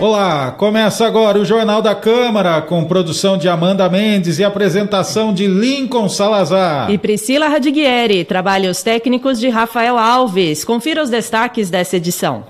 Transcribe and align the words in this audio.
Olá, 0.00 0.52
começa 0.52 1.04
agora 1.04 1.40
o 1.40 1.44
Jornal 1.44 1.82
da 1.82 1.92
Câmara, 1.92 2.62
com 2.62 2.84
produção 2.84 3.36
de 3.36 3.48
Amanda 3.48 3.88
Mendes 3.88 4.38
e 4.38 4.44
apresentação 4.44 5.34
de 5.34 5.48
Lincoln 5.48 6.08
Salazar. 6.08 6.88
E 6.88 6.96
Priscila 6.96 7.48
Radiguieri, 7.48 8.24
trabalhos 8.24 8.80
técnicos 8.80 9.40
de 9.40 9.48
Rafael 9.48 9.98
Alves. 9.98 10.64
Confira 10.64 11.02
os 11.02 11.10
destaques 11.10 11.68
dessa 11.68 11.96
edição. 11.96 12.44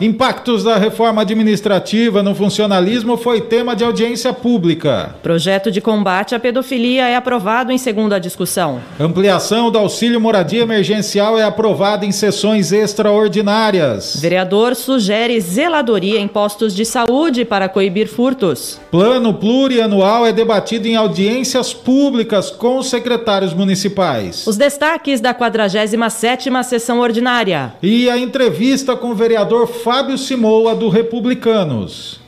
Impactos 0.00 0.62
da 0.62 0.76
reforma 0.76 1.22
administrativa 1.22 2.22
no 2.22 2.32
funcionalismo 2.32 3.16
foi 3.16 3.40
tema 3.40 3.74
de 3.74 3.82
audiência 3.82 4.32
pública. 4.32 5.16
Projeto 5.24 5.72
de 5.72 5.80
combate 5.80 6.36
à 6.36 6.38
pedofilia 6.38 7.08
é 7.08 7.16
aprovado 7.16 7.72
em 7.72 7.78
segunda 7.78 8.20
discussão. 8.20 8.80
Ampliação 9.00 9.72
do 9.72 9.78
auxílio 9.78 10.20
moradia 10.20 10.62
emergencial 10.62 11.36
é 11.36 11.42
aprovada 11.42 12.06
em 12.06 12.12
sessões 12.12 12.70
extraordinárias. 12.70 14.16
Vereador 14.20 14.76
sugere 14.76 15.40
zeladoria 15.40 16.20
em 16.20 16.28
postos 16.28 16.76
de 16.76 16.84
saúde 16.84 17.44
para 17.44 17.68
coibir 17.68 18.06
furtos. 18.06 18.80
Plano 18.92 19.34
plurianual 19.34 20.24
é 20.24 20.32
debatido 20.32 20.86
em 20.86 20.94
audiências 20.94 21.74
públicas 21.74 22.50
com 22.52 22.78
os 22.78 22.88
secretários 22.88 23.52
municipais. 23.52 24.46
Os 24.46 24.56
destaques 24.56 25.20
da 25.20 25.34
47ª 25.34 26.62
sessão 26.62 27.00
ordinária. 27.00 27.72
E 27.82 28.08
a 28.08 28.16
entrevista 28.16 28.94
com 28.94 29.10
o 29.10 29.14
vereador 29.14 29.66
Fábio 29.90 30.18
Simoa, 30.18 30.74
do 30.74 30.90
Republicanos. 30.90 32.20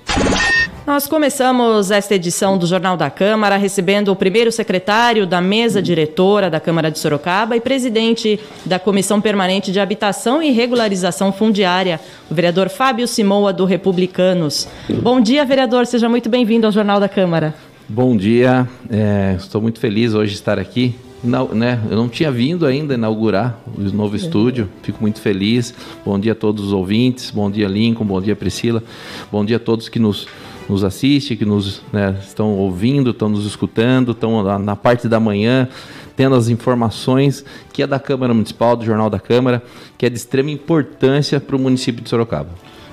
Nós 0.87 1.07
começamos 1.07 1.91
esta 1.91 2.15
edição 2.15 2.57
do 2.57 2.67
Jornal 2.67 2.97
da 2.97 3.11
Câmara 3.11 3.59
recebendo 3.59 4.09
o 4.09 4.17
primeiro 4.17 4.51
secretário 4.51 5.27
da 5.27 5.43
mesa 5.43 5.83
diretora 5.83 6.49
da 6.49 6.59
Câmara 6.59 6.91
de 6.91 6.99
Sorocaba 6.99 7.55
e 7.55 7.61
presidente 7.61 8.41
da 8.65 8.79
Comissão 8.79 9.21
Permanente 9.21 9.71
de 9.71 9.79
Habitação 9.79 10.43
e 10.43 10.51
Regularização 10.53 11.35
Fundiária, 11.35 12.01
o 12.31 12.35
vereador 12.35 12.71
Fábio 12.71 13.07
Simoa, 13.07 13.53
do 13.53 13.67
Republicanos. 13.67 14.67
Bom 15.03 15.21
dia, 15.21 15.45
vereador, 15.45 15.85
seja 15.85 16.09
muito 16.09 16.31
bem-vindo 16.31 16.65
ao 16.65 16.73
Jornal 16.73 16.99
da 16.99 17.11
Câmara. 17.11 17.55
Bom 17.87 18.17
dia, 18.17 18.67
é, 18.89 19.35
estou 19.37 19.61
muito 19.61 19.79
feliz 19.79 20.15
hoje 20.15 20.33
de 20.33 20.39
estar 20.39 20.59
aqui 20.59 20.95
não, 21.23 21.49
né, 21.49 21.81
eu 21.91 21.97
não 21.97 22.09
tinha 22.09 22.31
vindo 22.31 22.65
ainda 22.67 22.95
inaugurar 22.95 23.61
o 23.77 23.81
novo 23.95 24.17
estúdio, 24.17 24.69
fico 24.83 24.99
muito 25.01 25.21
feliz. 25.21 25.75
Bom 26.05 26.19
dia 26.19 26.33
a 26.33 26.35
todos 26.35 26.67
os 26.67 26.73
ouvintes, 26.73 27.31
bom 27.31 27.51
dia 27.51 27.69
Lincoln, 27.69 28.05
bom 28.05 28.21
dia 28.21 28.35
Priscila, 28.35 28.83
bom 29.31 29.45
dia 29.45 29.57
a 29.57 29.61
todos 29.61 29.89
que 29.89 29.99
nos, 29.99 30.27
nos 30.69 30.83
assistem, 30.83 31.37
que 31.37 31.45
nos 31.45 31.83
né, 31.93 32.17
estão 32.21 32.57
ouvindo, 32.57 33.11
estão 33.11 33.29
nos 33.29 33.45
escutando, 33.45 34.13
estão 34.13 34.43
na, 34.43 34.59
na 34.59 34.77
parte 34.77 35.09
da 35.09 35.21
manhã 35.21 35.69
tendo 36.17 36.35
as 36.35 36.49
informações 36.49 37.45
que 37.73 37.83
é 37.83 37.87
da 37.87 37.99
Câmara 37.99 38.35
Municipal, 38.35 38.77
do 38.77 38.85
Jornal 38.85 39.09
da 39.09 39.19
Câmara, 39.19 39.63
que 39.97 40.05
é 40.05 40.11
de 40.11 40.17
extrema 40.17 40.51
importância 40.51 41.41
para 41.41 41.57
o 41.57 41.59
município 41.59 42.03
de 42.03 42.11
Sorocaba. 42.11 42.51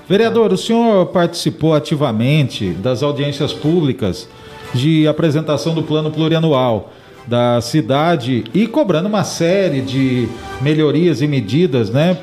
Vereador, 0.08 0.52
o 0.52 0.56
senhor 0.56 1.06
participou 1.06 1.74
ativamente 1.74 2.70
das 2.70 3.02
audiências 3.02 3.52
públicas 3.52 4.26
de 4.72 5.06
apresentação 5.06 5.74
do 5.74 5.82
plano 5.82 6.10
plurianual 6.10 6.92
da 7.28 7.60
cidade 7.60 8.44
e 8.54 8.66
cobrando 8.66 9.08
uma 9.08 9.22
série 9.22 9.82
de 9.82 10.26
melhorias 10.62 11.20
e 11.20 11.26
medidas, 11.26 11.90
né? 11.90 12.16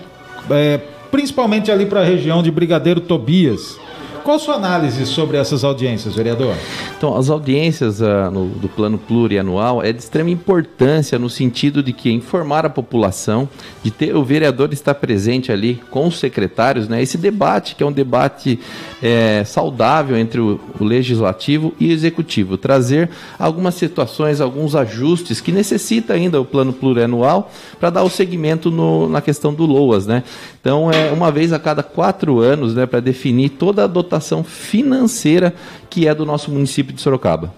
É, 0.50 0.80
principalmente 1.12 1.72
ali 1.72 1.86
para 1.86 2.02
a 2.02 2.04
região 2.04 2.42
de 2.42 2.50
Brigadeiro 2.50 3.00
Tobias. 3.00 3.78
Qual 4.26 4.38
a 4.38 4.40
sua 4.40 4.56
análise 4.56 5.06
sobre 5.06 5.38
essas 5.38 5.64
audiências, 5.64 6.16
vereador? 6.16 6.56
Então, 6.98 7.16
as 7.16 7.30
audiências 7.30 8.02
uh, 8.02 8.32
no, 8.32 8.48
do 8.48 8.68
plano 8.68 8.98
plurianual 8.98 9.84
é 9.84 9.94
de 9.94 10.00
extrema 10.00 10.32
importância 10.32 11.20
no 11.20 11.30
sentido 11.30 11.84
de 11.84 11.94
que 11.94 12.12
informar 12.12 12.66
a 12.66 12.70
população, 12.72 13.48
de 13.84 13.92
ter 13.92 14.16
o 14.16 14.24
vereador 14.24 14.74
estar 14.74 14.96
presente 14.96 15.52
ali 15.52 15.80
com 15.92 16.08
os 16.08 16.18
secretários, 16.18 16.90
né? 16.90 17.04
Esse 17.04 17.20
debate, 17.20 17.76
que 17.76 17.84
é 17.84 17.86
um 17.86 17.92
debate 17.92 18.60
é, 19.00 19.44
saudável 19.46 20.18
entre 20.18 20.42
o, 20.42 20.60
o 20.80 20.84
legislativo 20.84 21.72
e 21.80 21.90
o 21.90 21.92
executivo, 21.92 22.58
trazer 22.58 23.12
algumas 23.38 23.76
situações, 23.76 24.42
alguns 24.42 24.76
ajustes 24.76 25.40
que 25.40 25.52
necessita 25.52 26.14
ainda 26.14 26.42
o 26.42 26.46
plano 26.46 26.74
plurianual 26.74 27.52
para 27.80 27.92
dar 27.92 28.02
o 28.02 28.10
segmento 28.10 28.72
no, 28.72 29.08
na 29.08 29.22
questão 29.22 29.54
do 29.54 29.68
LOAS, 29.68 30.08
né? 30.08 30.24
Então, 30.60 30.92
é 30.92 31.12
uma 31.12 31.32
vez 31.32 31.54
a 31.54 31.60
cada 31.60 31.84
quatro 31.84 32.40
anos, 32.40 32.74
né, 32.74 32.88
para 32.88 33.00
definir 33.00 33.50
toda 33.50 33.84
a 33.84 33.88
dotação 33.88 34.15
financeira 34.44 35.54
que 35.90 36.08
é 36.08 36.14
do 36.14 36.26
nosso 36.26 36.52
município 36.52 36.94
de 36.94 37.02
Sorocaba. 37.02 37.54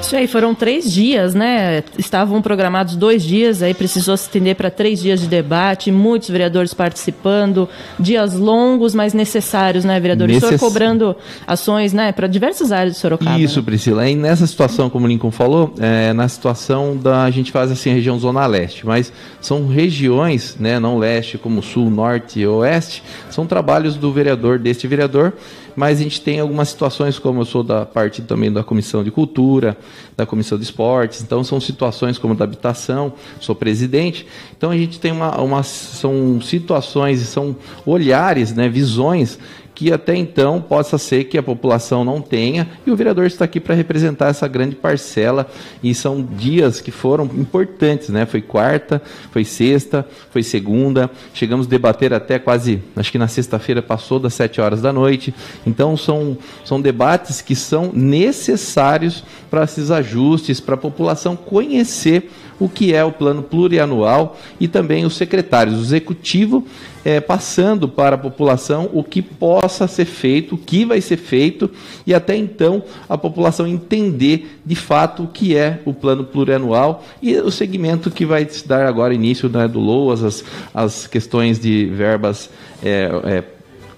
Isso 0.00 0.14
aí, 0.14 0.26
foram 0.26 0.54
três 0.54 0.92
dias, 0.92 1.34
né? 1.34 1.82
Estavam 1.98 2.40
programados 2.42 2.96
dois 2.96 3.24
dias, 3.24 3.62
aí 3.62 3.74
precisou 3.74 4.16
se 4.16 4.24
estender 4.24 4.54
para 4.54 4.70
três 4.70 5.00
dias 5.00 5.20
de 5.20 5.26
debate, 5.26 5.90
muitos 5.90 6.28
vereadores 6.28 6.74
participando, 6.74 7.68
dias 7.98 8.34
longos, 8.34 8.94
mas 8.94 9.14
necessários, 9.14 9.84
né, 9.84 9.98
vereador? 9.98 10.28
Necess... 10.28 10.52
E 10.52 10.58
cobrando 10.58 11.16
ações, 11.46 11.92
né, 11.92 12.12
para 12.12 12.26
diversas 12.26 12.72
áreas 12.72 12.94
de 12.94 13.00
Sorocaba. 13.00 13.38
Isso, 13.38 13.58
né? 13.58 13.64
Priscila. 13.64 14.08
E 14.08 14.14
nessa 14.14 14.46
situação, 14.46 14.88
como 14.90 15.06
o 15.06 15.08
Lincoln 15.08 15.30
falou, 15.30 15.74
é, 15.78 16.12
na 16.12 16.28
situação 16.28 16.96
da. 16.96 17.24
A 17.24 17.30
gente 17.30 17.50
faz 17.50 17.70
assim 17.70 17.90
a 17.90 17.94
região 17.94 18.18
Zona 18.18 18.46
Leste, 18.46 18.86
mas 18.86 19.12
são 19.40 19.66
regiões, 19.66 20.56
né, 20.60 20.78
não 20.78 20.98
leste, 20.98 21.38
como 21.38 21.62
sul, 21.62 21.90
norte 21.90 22.40
e 22.40 22.46
oeste, 22.46 23.02
são 23.30 23.46
trabalhos 23.46 23.96
do 23.96 24.12
vereador, 24.12 24.58
deste 24.58 24.86
vereador 24.86 25.32
mas 25.76 26.00
a 26.00 26.02
gente 26.02 26.20
tem 26.20 26.40
algumas 26.40 26.70
situações, 26.70 27.18
como 27.18 27.42
eu 27.42 27.44
sou 27.44 27.62
da 27.62 27.84
parte 27.84 28.22
também 28.22 28.50
da 28.50 28.64
Comissão 28.64 29.04
de 29.04 29.10
Cultura, 29.10 29.76
da 30.16 30.24
Comissão 30.24 30.56
de 30.56 30.64
Esportes, 30.64 31.22
então 31.22 31.44
são 31.44 31.60
situações 31.60 32.18
como 32.18 32.34
da 32.34 32.44
habitação, 32.44 33.12
sou 33.38 33.54
presidente, 33.54 34.26
então 34.56 34.70
a 34.70 34.76
gente 34.76 34.98
tem 34.98 35.12
uma, 35.12 35.38
uma 35.40 35.62
são 35.62 36.40
situações, 36.40 37.20
são 37.20 37.54
olhares, 37.84 38.54
né, 38.54 38.68
visões 38.68 39.38
que 39.76 39.92
até 39.92 40.16
então 40.16 40.58
possa 40.58 40.96
ser 40.96 41.24
que 41.24 41.36
a 41.36 41.42
população 41.42 42.02
não 42.02 42.22
tenha, 42.22 42.66
e 42.86 42.90
o 42.90 42.96
vereador 42.96 43.26
está 43.26 43.44
aqui 43.44 43.60
para 43.60 43.74
representar 43.74 44.28
essa 44.28 44.48
grande 44.48 44.74
parcela, 44.74 45.46
e 45.82 45.94
são 45.94 46.22
dias 46.22 46.80
que 46.80 46.90
foram 46.90 47.26
importantes, 47.26 48.08
né? 48.08 48.24
Foi 48.24 48.40
quarta, 48.40 49.02
foi 49.30 49.44
sexta, 49.44 50.08
foi 50.30 50.42
segunda, 50.42 51.10
chegamos 51.34 51.66
a 51.66 51.68
debater 51.70 52.14
até 52.14 52.38
quase, 52.38 52.82
acho 52.96 53.12
que 53.12 53.18
na 53.18 53.28
sexta-feira 53.28 53.82
passou 53.82 54.18
das 54.18 54.32
sete 54.32 54.62
horas 54.62 54.80
da 54.80 54.94
noite, 54.94 55.34
então 55.66 55.94
são, 55.94 56.38
são 56.64 56.80
debates 56.80 57.42
que 57.42 57.54
são 57.54 57.90
necessários 57.92 59.22
para 59.50 59.64
esses 59.64 59.90
ajustes, 59.90 60.58
para 60.58 60.74
a 60.74 60.78
população 60.78 61.36
conhecer 61.36 62.30
o 62.58 62.66
que 62.66 62.94
é 62.94 63.04
o 63.04 63.12
plano 63.12 63.42
plurianual 63.42 64.38
e 64.58 64.66
também 64.66 65.04
os 65.04 65.16
secretários, 65.16 65.78
o 65.78 65.82
executivo 65.82 66.66
é, 67.06 67.20
passando 67.20 67.88
para 67.88 68.16
a 68.16 68.18
população 68.18 68.90
o 68.92 69.04
que 69.04 69.22
possa 69.22 69.86
ser 69.86 70.06
feito, 70.06 70.56
o 70.56 70.58
que 70.58 70.84
vai 70.84 71.00
ser 71.00 71.16
feito 71.16 71.70
e 72.04 72.12
até 72.12 72.34
então 72.34 72.82
a 73.08 73.16
população 73.16 73.64
entender 73.64 74.58
de 74.66 74.74
fato 74.74 75.22
o 75.22 75.28
que 75.28 75.56
é 75.56 75.80
o 75.84 75.94
plano 75.94 76.24
plurianual 76.24 77.04
e 77.22 77.36
o 77.36 77.48
segmento 77.48 78.10
que 78.10 78.26
vai 78.26 78.44
se 78.48 78.66
dar 78.66 78.86
agora 78.86 79.14
início 79.14 79.48
né, 79.48 79.68
do 79.68 79.78
LOAS, 79.78 80.24
as, 80.24 80.44
as 80.74 81.06
questões 81.06 81.60
de 81.60 81.86
verbas 81.86 82.50
é, 82.82 83.08
é, 83.24 83.44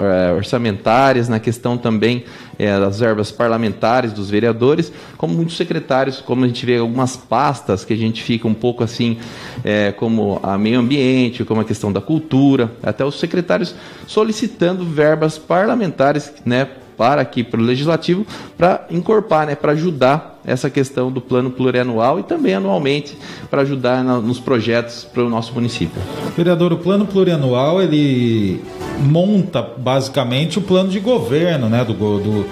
é, 0.05 0.33
orçamentárias, 0.35 1.31
na 1.31 1.41
questão 1.41 1.79
também 1.79 2.25
é, 2.59 2.79
das 2.79 3.01
verbas 3.01 3.31
parlamentares 3.31 4.13
dos 4.13 4.29
vereadores, 4.29 4.93
como 5.17 5.35
muitos 5.35 5.57
secretários, 5.57 6.21
como 6.21 6.45
a 6.45 6.49
gente 6.49 6.67
vê 6.67 6.79
algumas 6.79 7.17
pastas 7.17 7.85
que 7.85 7.93
a 7.93 7.97
gente 7.97 8.23
fica 8.23 8.49
um 8.49 8.55
pouco 8.55 8.83
assim, 8.83 9.19
é, 9.65 9.93
como 9.93 10.41
a 10.43 10.59
meio 10.59 10.81
ambiente, 10.81 11.45
como 11.45 11.61
a 11.61 11.65
questão 11.65 11.93
da 11.93 12.01
cultura, 12.01 12.73
até 12.83 13.05
os 13.05 13.19
secretários 13.19 13.75
solicitando 14.07 14.85
verbas 14.85 15.39
parlamentares, 15.39 16.33
né, 16.45 16.69
para 16.99 17.23
aqui 17.23 17.45
para 17.45 17.61
o 17.61 17.63
legislativo 17.63 18.27
para 18.59 18.85
encorpar, 18.91 19.47
né, 19.47 19.55
para 19.55 19.73
ajudar 19.73 20.41
essa 20.45 20.69
questão 20.69 21.13
do 21.13 21.21
plano 21.21 21.51
plurianual 21.51 22.19
e 22.19 22.23
também 22.23 22.55
anualmente 22.55 23.17
para 23.51 23.63
ajudar 23.63 24.03
na, 24.03 24.19
nos 24.19 24.41
projetos 24.41 25.05
para 25.05 25.23
o 25.23 25.29
nosso 25.29 25.53
município. 25.53 26.01
Vereador, 26.37 26.73
o 26.73 26.79
plano 26.79 27.07
plurianual 27.07 27.83
ele 27.83 28.63
monta 28.99 29.63
basicamente 29.63 30.59
o 30.59 30.63
plano 30.63 30.89
de 30.89 30.99
governo, 30.99 31.69
né, 31.69 31.85
do, 31.85 31.93
do 31.93 32.47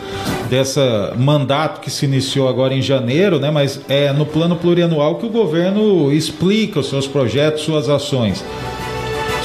dessa 0.48 1.14
mandato 1.18 1.80
que 1.80 1.90
se 1.90 2.04
iniciou 2.04 2.48
agora 2.48 2.72
em 2.72 2.82
janeiro, 2.82 3.40
né, 3.40 3.50
mas 3.50 3.80
é 3.88 4.12
no 4.12 4.26
plano 4.26 4.56
plurianual 4.56 5.16
que 5.16 5.26
o 5.26 5.30
governo 5.30 6.12
explica 6.12 6.80
os 6.80 6.88
seus 6.88 7.06
projetos, 7.06 7.62
suas 7.62 7.88
ações. 7.88 8.44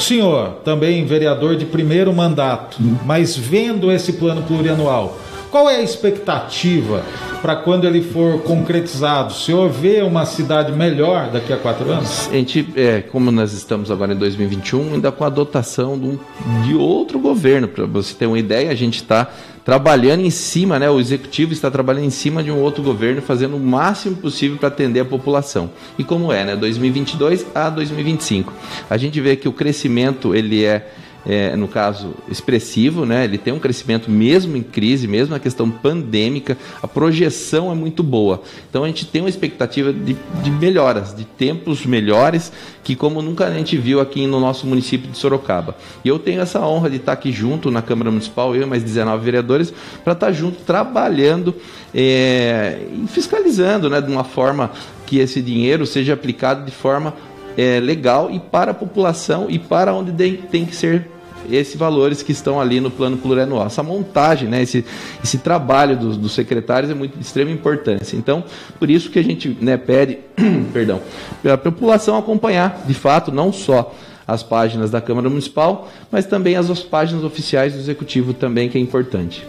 Senhor, 0.01 0.57
também 0.63 1.06
vereador 1.06 1.56
de 1.56 1.65
primeiro 1.65 2.12
mandato, 2.13 2.77
mas 3.06 3.36
vendo 3.36 3.92
esse 3.92 4.13
plano 4.13 4.42
plurianual, 4.44 5.18
qual 5.51 5.69
é 5.69 5.75
a 5.75 5.81
expectativa 5.81 7.03
para 7.42 7.57
quando 7.57 7.86
ele 7.86 8.01
for 8.01 8.42
concretizado? 8.42 9.33
O 9.33 9.36
senhor 9.36 9.69
vê 9.69 10.01
uma 10.01 10.25
cidade 10.25 10.71
melhor 10.71 11.30
daqui 11.30 11.51
a 11.51 11.57
quatro 11.57 11.92
anos? 11.92 12.30
A 12.30 12.33
gente, 12.33 12.65
é, 12.74 13.01
como 13.01 13.30
nós 13.31 13.51
estamos 13.51 13.92
agora 13.92 14.13
em 14.13 14.18
2021, 14.18 14.94
ainda 14.94 15.12
com 15.12 15.25
a 15.25 15.30
dotação 15.30 16.00
de, 16.00 16.06
um, 16.06 16.19
de 16.63 16.74
outro 16.74 17.19
governo. 17.19 17.68
Para 17.68 17.86
você 17.86 18.13
ter 18.13 18.27
uma 18.27 18.39
ideia, 18.39 18.71
a 18.71 18.75
gente 18.75 18.95
está 18.95 19.30
trabalhando 19.63 20.22
em 20.22 20.30
cima, 20.30 20.80
né? 20.80 20.90
O 20.90 21.00
executivo 21.00 21.54
está 21.54 21.69
trabalhando 21.69 22.06
em 22.06 22.10
cima 22.10 22.44
de 22.44 22.52
um 22.52 22.60
outro 22.60 22.84
governo, 22.84 23.22
fazendo 23.22 23.56
o 23.56 23.60
máximo 23.60 24.16
possível 24.16 24.58
para 24.58 24.68
atender 24.68 25.02
a 25.02 25.06
população. 25.06 25.69
E 25.98 26.04
como 26.04 26.31
é, 26.31 26.44
né? 26.44 26.56
2022 26.56 27.46
a 27.54 27.69
2025. 27.69 28.54
A 28.90 28.98
gente 28.98 29.19
vê 29.22 29.36
que 29.36 29.48
o 29.48 29.54
crescimento 29.54 30.34
ele 30.36 30.63
é 30.63 30.92
é, 31.25 31.56
no 31.56 31.68
caso, 31.68 32.15
expressivo, 32.29 33.06
né? 33.06 33.23
Ele 33.23 33.38
tem 33.38 33.53
um 33.53 33.59
crescimento 33.59 34.09
mesmo 34.09 34.57
em 34.57 34.63
crise, 34.63 35.07
mesmo 35.07 35.33
na 35.33 35.39
questão 35.39 35.69
pandêmica, 35.69 36.57
a 36.81 36.88
projeção 36.88 37.71
é 37.71 37.75
muito 37.75 38.01
boa. 38.01 38.41
Então 38.69 38.83
a 38.83 38.88
gente 38.88 39.06
tem 39.06 39.21
uma 39.21 39.29
expectativa 39.29 39.94
de, 39.94 40.15
de 40.44 40.51
melhoras, 40.51 41.15
de 41.15 41.23
tempos 41.23 41.85
melhores, 41.85 42.51
que 42.83 42.95
como 42.95 43.21
nunca 43.21 43.45
a 43.45 43.53
gente 43.53 43.77
viu 43.77 44.00
aqui 44.00 44.25
no 44.25 44.39
nosso 44.39 44.65
município 44.65 45.09
de 45.09 45.18
Sorocaba. 45.18 45.75
E 46.03 46.07
eu 46.07 46.18
tenho 46.18 46.41
essa 46.41 46.65
honra 46.65 46.89
de 46.89 46.97
estar 46.97 47.13
aqui 47.13 47.31
junto 47.31 47.69
na 47.69 47.81
Câmara 47.81 48.09
Municipal, 48.09 48.56
eu 48.56 48.63
e 48.63 48.65
mais 48.65 48.83
19 48.83 49.24
vereadores, 49.24 49.74
para 50.03 50.13
estar 50.13 50.31
junto 50.31 50.63
trabalhando 50.63 51.53
é, 51.94 52.79
e 53.03 53.07
fiscalizando 53.07 53.89
né, 53.89 54.01
de 54.01 54.12
uma 54.12 54.24
forma 54.24 54.71
que 55.06 55.19
esse 55.19 55.41
dinheiro 55.41 55.85
seja 55.85 56.13
aplicado 56.13 56.65
de 56.65 56.71
forma 56.71 57.13
é, 57.57 57.80
legal 57.80 58.30
e 58.31 58.39
para 58.39 58.71
a 58.71 58.74
população 58.74 59.48
e 59.50 59.59
para 59.59 59.94
onde 59.94 60.12
tem, 60.12 60.65
que 60.65 60.75
ser 60.75 61.07
esses 61.50 61.75
valores 61.75 62.21
que 62.21 62.31
estão 62.31 62.59
ali 62.59 62.80
no 62.80 62.92
plano 62.92 63.18
plurianual. 63.18 63.65
Essa 63.65 63.83
montagem, 63.83 64.48
né, 64.48 64.62
esse, 64.62 64.86
esse 65.24 65.39
trabalho 65.39 65.98
dos, 65.98 66.18
dos 66.18 66.31
secretários 66.33 66.92
é 66.92 66.94
muito 66.94 67.18
de 67.18 67.24
extrema 67.24 67.51
importância. 67.51 68.15
Então, 68.15 68.44
por 68.80 68.89
isso 68.89 69.09
que 69.09 69.19
a 69.19 69.24
gente 69.24 69.57
né, 69.59 69.77
pede, 69.77 70.19
perdão, 70.71 71.01
para 71.42 71.53
a 71.53 71.57
população 71.57 72.18
acompanhar, 72.18 72.83
de 72.86 72.94
fato, 72.94 73.31
não 73.31 73.51
só 73.51 73.94
as 74.27 74.44
páginas 74.44 74.92
da 74.92 75.01
Câmara 75.01 75.30
Municipal, 75.30 75.89
mas 76.09 76.25
também 76.25 76.56
as 76.56 76.80
páginas 76.83 77.24
oficiais 77.24 77.74
do 77.74 77.80
Executivo 77.80 78.33
também, 78.33 78.69
que 78.69 78.77
é 78.77 78.81
importante. 78.81 79.45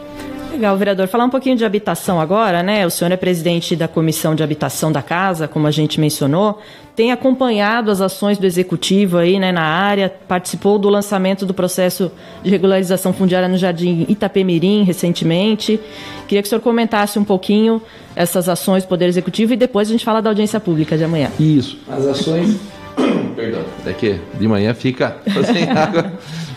Legal, 0.52 0.76
vereador. 0.76 1.08
Falar 1.08 1.24
um 1.24 1.30
pouquinho 1.30 1.56
de 1.56 1.64
habitação 1.64 2.20
agora, 2.20 2.62
né? 2.62 2.86
O 2.86 2.90
senhor 2.90 3.10
é 3.10 3.16
presidente 3.16 3.74
da 3.74 3.88
Comissão 3.88 4.34
de 4.34 4.42
Habitação 4.42 4.92
da 4.92 5.00
Casa, 5.00 5.48
como 5.48 5.66
a 5.66 5.70
gente 5.70 5.98
mencionou. 5.98 6.60
Tem 6.94 7.10
acompanhado 7.10 7.90
as 7.90 8.02
ações 8.02 8.36
do 8.36 8.44
Executivo 8.44 9.16
aí, 9.16 9.38
né, 9.38 9.50
na 9.50 9.62
área, 9.62 10.12
participou 10.28 10.78
do 10.78 10.90
lançamento 10.90 11.46
do 11.46 11.54
processo 11.54 12.12
de 12.42 12.50
regularização 12.50 13.14
fundiária 13.14 13.48
no 13.48 13.56
Jardim 13.56 14.04
Itapemirim 14.10 14.82
recentemente. 14.84 15.80
Queria 16.28 16.42
que 16.42 16.46
o 16.46 16.50
senhor 16.50 16.60
comentasse 16.60 17.18
um 17.18 17.24
pouquinho 17.24 17.80
essas 18.14 18.46
ações 18.46 18.84
do 18.84 18.88
Poder 18.88 19.06
Executivo 19.06 19.54
e 19.54 19.56
depois 19.56 19.88
a 19.88 19.92
gente 19.92 20.04
fala 20.04 20.20
da 20.20 20.28
audiência 20.28 20.60
pública 20.60 20.98
de 20.98 21.04
amanhã. 21.04 21.30
Isso. 21.40 21.78
As 21.88 22.04
ações. 22.06 22.60
Perdão. 23.34 23.62
Daqui 23.82 24.20
de 24.38 24.46
manhã 24.46 24.74
fica 24.74 25.16
sem 25.46 25.64
água. 25.72 26.12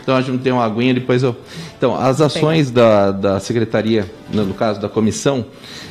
Então 0.06 0.16
a 0.16 0.22
gente 0.22 0.44
tem 0.44 0.54
uma 0.54 0.64
aguinha, 0.64 0.94
depois 0.94 1.24
eu. 1.24 1.36
Então, 1.76 1.96
as 1.96 2.22
ações 2.22 2.70
da, 2.70 3.10
da 3.10 3.40
secretaria, 3.40 4.06
no 4.32 4.54
caso 4.54 4.80
da 4.80 4.88
comissão, 4.88 5.44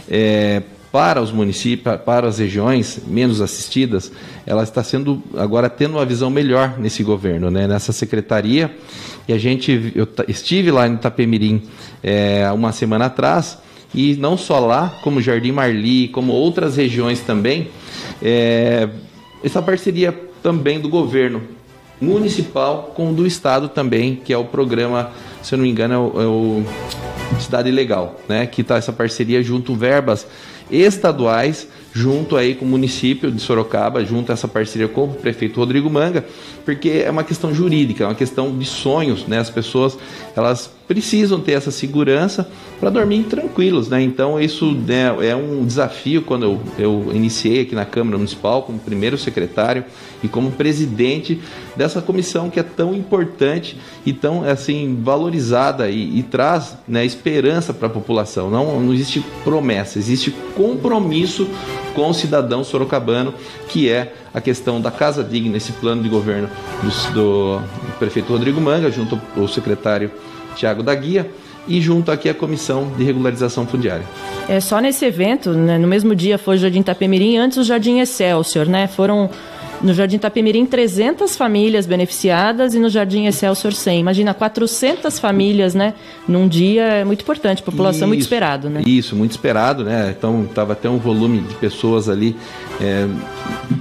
é, 0.08 0.62
para 0.92 1.20
os 1.20 1.32
municípios, 1.32 1.96
para 2.02 2.28
as 2.28 2.38
regiões 2.38 3.00
menos 3.08 3.40
assistidas, 3.40 4.12
ela 4.46 4.62
está 4.62 4.84
sendo 4.84 5.20
agora 5.36 5.68
tendo 5.68 5.96
uma 5.96 6.06
visão 6.06 6.30
melhor 6.30 6.78
nesse 6.78 7.02
governo, 7.02 7.50
né? 7.50 7.66
nessa 7.66 7.90
secretaria. 7.90 8.70
E 9.26 9.32
a 9.32 9.38
gente, 9.38 9.92
eu 9.96 10.06
estive 10.28 10.70
lá 10.70 10.86
em 10.86 10.94
Itapemirim 10.94 11.64
é, 12.00 12.48
uma 12.52 12.70
semana 12.70 13.06
atrás, 13.06 13.58
e 13.92 14.14
não 14.14 14.36
só 14.36 14.60
lá, 14.60 14.96
como 15.02 15.20
Jardim 15.20 15.50
Marli, 15.50 16.06
como 16.06 16.32
outras 16.32 16.76
regiões 16.76 17.18
também, 17.18 17.66
é, 18.22 18.88
essa 19.42 19.60
parceria 19.60 20.12
também 20.40 20.78
do 20.78 20.88
governo 20.88 21.42
municipal 22.00 22.92
com 22.94 23.10
o 23.10 23.14
do 23.14 23.26
estado 23.26 23.68
também, 23.68 24.16
que 24.16 24.32
é 24.32 24.36
o 24.36 24.44
programa, 24.44 25.10
se 25.42 25.54
eu 25.54 25.58
não 25.58 25.64
me 25.64 25.70
engano, 25.70 25.94
é 25.94 25.98
o, 25.98 26.20
é 26.20 26.26
o 26.26 27.40
Cidade 27.40 27.70
Legal, 27.70 28.20
né? 28.28 28.46
Que 28.46 28.60
está 28.60 28.76
essa 28.76 28.92
parceria 28.92 29.42
junto 29.42 29.74
verbas 29.74 30.26
estaduais 30.70 31.68
junto 31.94 32.36
aí 32.36 32.56
com 32.56 32.64
o 32.64 32.68
município 32.68 33.30
de 33.30 33.40
Sorocaba, 33.40 34.04
junto 34.04 34.32
a 34.32 34.32
essa 34.32 34.48
parceria 34.48 34.88
com 34.88 35.04
o 35.04 35.14
prefeito 35.14 35.60
Rodrigo 35.60 35.88
Manga, 35.88 36.24
porque 36.64 37.04
é 37.06 37.10
uma 37.10 37.22
questão 37.22 37.54
jurídica, 37.54 38.02
é 38.02 38.06
uma 38.08 38.16
questão 38.16 38.58
de 38.58 38.64
sonhos, 38.64 39.26
né? 39.28 39.38
As 39.38 39.48
pessoas, 39.48 39.96
elas 40.34 40.68
precisam 40.86 41.40
ter 41.40 41.52
essa 41.52 41.70
segurança 41.70 42.48
para 42.78 42.90
dormir 42.90 43.24
tranquilos, 43.24 43.88
né? 43.88 44.02
Então 44.02 44.38
isso 44.38 44.72
né, 44.72 45.14
é 45.22 45.34
um 45.34 45.64
desafio 45.64 46.22
quando 46.22 46.44
eu, 46.44 46.60
eu 46.78 47.10
iniciei 47.14 47.62
aqui 47.62 47.74
na 47.74 47.84
Câmara 47.84 48.18
Municipal 48.18 48.62
como 48.62 48.78
primeiro 48.78 49.16
secretário 49.16 49.84
e 50.22 50.28
como 50.28 50.50
presidente 50.50 51.40
dessa 51.76 52.02
comissão 52.02 52.50
que 52.50 52.60
é 52.60 52.62
tão 52.62 52.94
importante 52.94 53.78
e 54.04 54.12
tão 54.12 54.44
assim 54.44 54.98
valorizada 55.02 55.88
e, 55.88 56.18
e 56.18 56.22
traz 56.22 56.76
né, 56.86 57.04
esperança 57.04 57.72
para 57.72 57.86
a 57.86 57.90
população. 57.90 58.50
Não, 58.50 58.80
não 58.80 58.92
existe 58.92 59.24
promessa, 59.42 59.98
existe 59.98 60.30
compromisso 60.54 61.48
com 61.94 62.10
o 62.10 62.14
cidadão 62.14 62.64
sorocabano, 62.64 63.32
que 63.68 63.88
é 63.88 64.12
a 64.34 64.40
questão 64.40 64.80
da 64.80 64.90
casa 64.90 65.22
digna, 65.22 65.56
esse 65.56 65.72
plano 65.72 66.02
de 66.02 66.08
governo 66.08 66.50
do, 66.82 67.58
do 67.58 67.62
prefeito 67.98 68.32
Rodrigo 68.32 68.60
Manga, 68.60 68.90
junto 68.90 69.18
ao 69.36 69.46
secretário 69.46 70.10
Tiago 70.54 70.82
da 70.82 70.94
Guia 70.94 71.30
e 71.66 71.80
junto 71.80 72.10
aqui 72.10 72.28
a 72.28 72.34
Comissão 72.34 72.92
de 72.96 73.04
Regularização 73.04 73.66
Fundiária. 73.66 74.04
É 74.48 74.60
só 74.60 74.80
nesse 74.80 75.04
evento, 75.04 75.50
né, 75.50 75.78
no 75.78 75.88
mesmo 75.88 76.14
dia 76.14 76.36
foi 76.36 76.56
o 76.56 76.58
Jardim 76.58 76.80
Itapemirim, 76.80 77.38
antes 77.38 77.56
o 77.58 77.64
Jardim 77.64 78.00
Excelsior, 78.00 78.66
né? 78.66 78.86
Foram 78.86 79.30
no 79.84 79.92
Jardim 79.92 80.16
Itapemirim, 80.16 80.64
300 80.64 81.36
famílias 81.36 81.84
beneficiadas 81.84 82.74
e 82.74 82.78
no 82.78 82.88
Jardim 82.88 83.26
Excelsior 83.26 83.74
100. 83.74 84.00
Imagina, 84.00 84.32
400 84.32 85.18
famílias, 85.18 85.74
né? 85.74 85.92
Num 86.26 86.48
dia 86.48 86.84
é 86.84 87.04
muito 87.04 87.20
importante, 87.20 87.62
população 87.62 87.98
isso, 87.98 88.08
muito 88.08 88.22
esperado, 88.22 88.70
né? 88.70 88.82
Isso, 88.86 89.14
muito 89.14 89.32
esperado, 89.32 89.84
né? 89.84 90.14
Então, 90.16 90.44
estava 90.44 90.72
até 90.72 90.88
um 90.88 90.96
volume 90.96 91.40
de 91.40 91.54
pessoas 91.56 92.08
ali 92.08 92.34
é, 92.80 93.06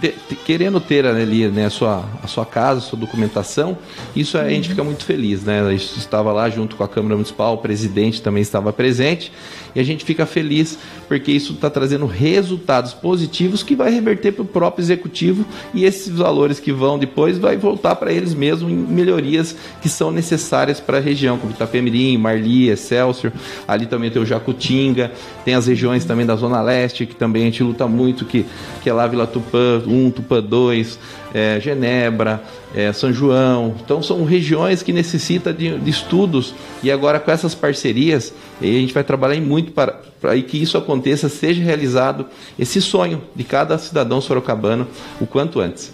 te, 0.01 0.13
te, 0.27 0.35
querendo 0.35 0.81
ter 0.81 1.05
ali 1.05 1.47
né, 1.47 1.67
a, 1.67 1.69
sua, 1.69 2.03
a 2.21 2.27
sua 2.27 2.45
casa, 2.45 2.79
a 2.79 2.81
sua 2.81 2.99
documentação. 2.99 3.77
Isso 4.13 4.37
a 4.37 4.49
gente 4.49 4.67
fica 4.67 4.83
muito 4.83 5.05
feliz, 5.05 5.41
né? 5.43 5.73
Estava 5.73 6.33
lá 6.33 6.49
junto 6.49 6.75
com 6.75 6.83
a 6.83 6.87
Câmara 6.87 7.15
Municipal, 7.15 7.53
o 7.53 7.57
presidente 7.59 8.21
também 8.21 8.41
estava 8.41 8.73
presente 8.73 9.31
e 9.75 9.79
a 9.79 9.83
gente 9.83 10.05
fica 10.05 10.25
feliz 10.25 10.77
porque 11.07 11.31
isso 11.31 11.53
está 11.53 11.69
trazendo 11.69 12.05
resultados 12.05 12.93
positivos 12.93 13.63
que 13.63 13.75
vai 13.75 13.91
reverter 13.91 14.31
para 14.31 14.43
o 14.43 14.45
próprio 14.45 14.83
executivo 14.83 15.45
e 15.73 15.85
esses 15.85 16.09
valores 16.09 16.59
que 16.59 16.71
vão 16.71 16.97
depois 16.97 17.37
vai 17.37 17.57
voltar 17.57 17.95
para 17.95 18.11
eles 18.11 18.33
mesmos 18.33 18.71
em 18.71 18.75
melhorias 18.75 19.55
que 19.81 19.89
são 19.89 20.11
necessárias 20.11 20.79
para 20.79 20.97
a 20.97 21.01
região, 21.01 21.37
como 21.37 21.53
Itapemirim, 21.53 22.17
Marli, 22.17 22.69
Excelsior, 22.69 23.31
ali 23.67 23.85
também 23.85 24.09
tem 24.09 24.21
o 24.21 24.25
Jacutinga, 24.25 25.11
tem 25.43 25.55
as 25.55 25.67
regiões 25.67 26.05
também 26.05 26.25
da 26.25 26.35
Zona 26.35 26.61
Leste, 26.61 27.05
que 27.05 27.15
também 27.15 27.43
a 27.43 27.45
gente 27.45 27.63
luta 27.63 27.87
muito, 27.87 28.25
que, 28.25 28.45
que 28.81 28.89
é 28.89 28.93
lá 28.93 29.07
Vila 29.07 29.27
Tupã 29.27 29.81
1, 29.85 30.11
Tupã 30.11 30.41
2, 30.41 30.99
é, 31.33 31.59
Genebra, 31.59 32.43
é, 32.73 32.91
São 32.91 33.11
João. 33.11 33.75
Então 33.83 34.01
são 34.01 34.23
regiões 34.23 34.81
que 34.81 34.91
necessitam 34.91 35.53
de, 35.53 35.77
de, 35.77 35.89
estudos 35.89 36.53
e 36.81 36.91
agora 36.91 37.19
com 37.19 37.31
essas 37.31 37.53
parcerias 37.53 38.33
a 38.61 38.65
gente 38.65 38.93
vai 38.93 39.03
trabalhar 39.03 39.39
muito 39.41 39.71
para, 39.71 39.99
para 40.19 40.39
que 40.41 40.61
isso 40.61 40.77
aconteça, 40.77 41.29
seja 41.29 41.61
realizado 41.61 42.25
esse 42.57 42.81
sonho 42.81 43.21
de 43.35 43.43
cada 43.43 43.77
cidadão 43.77 44.21
sorocabano 44.21 44.87
o 45.19 45.25
quanto 45.25 45.59
antes. 45.59 45.93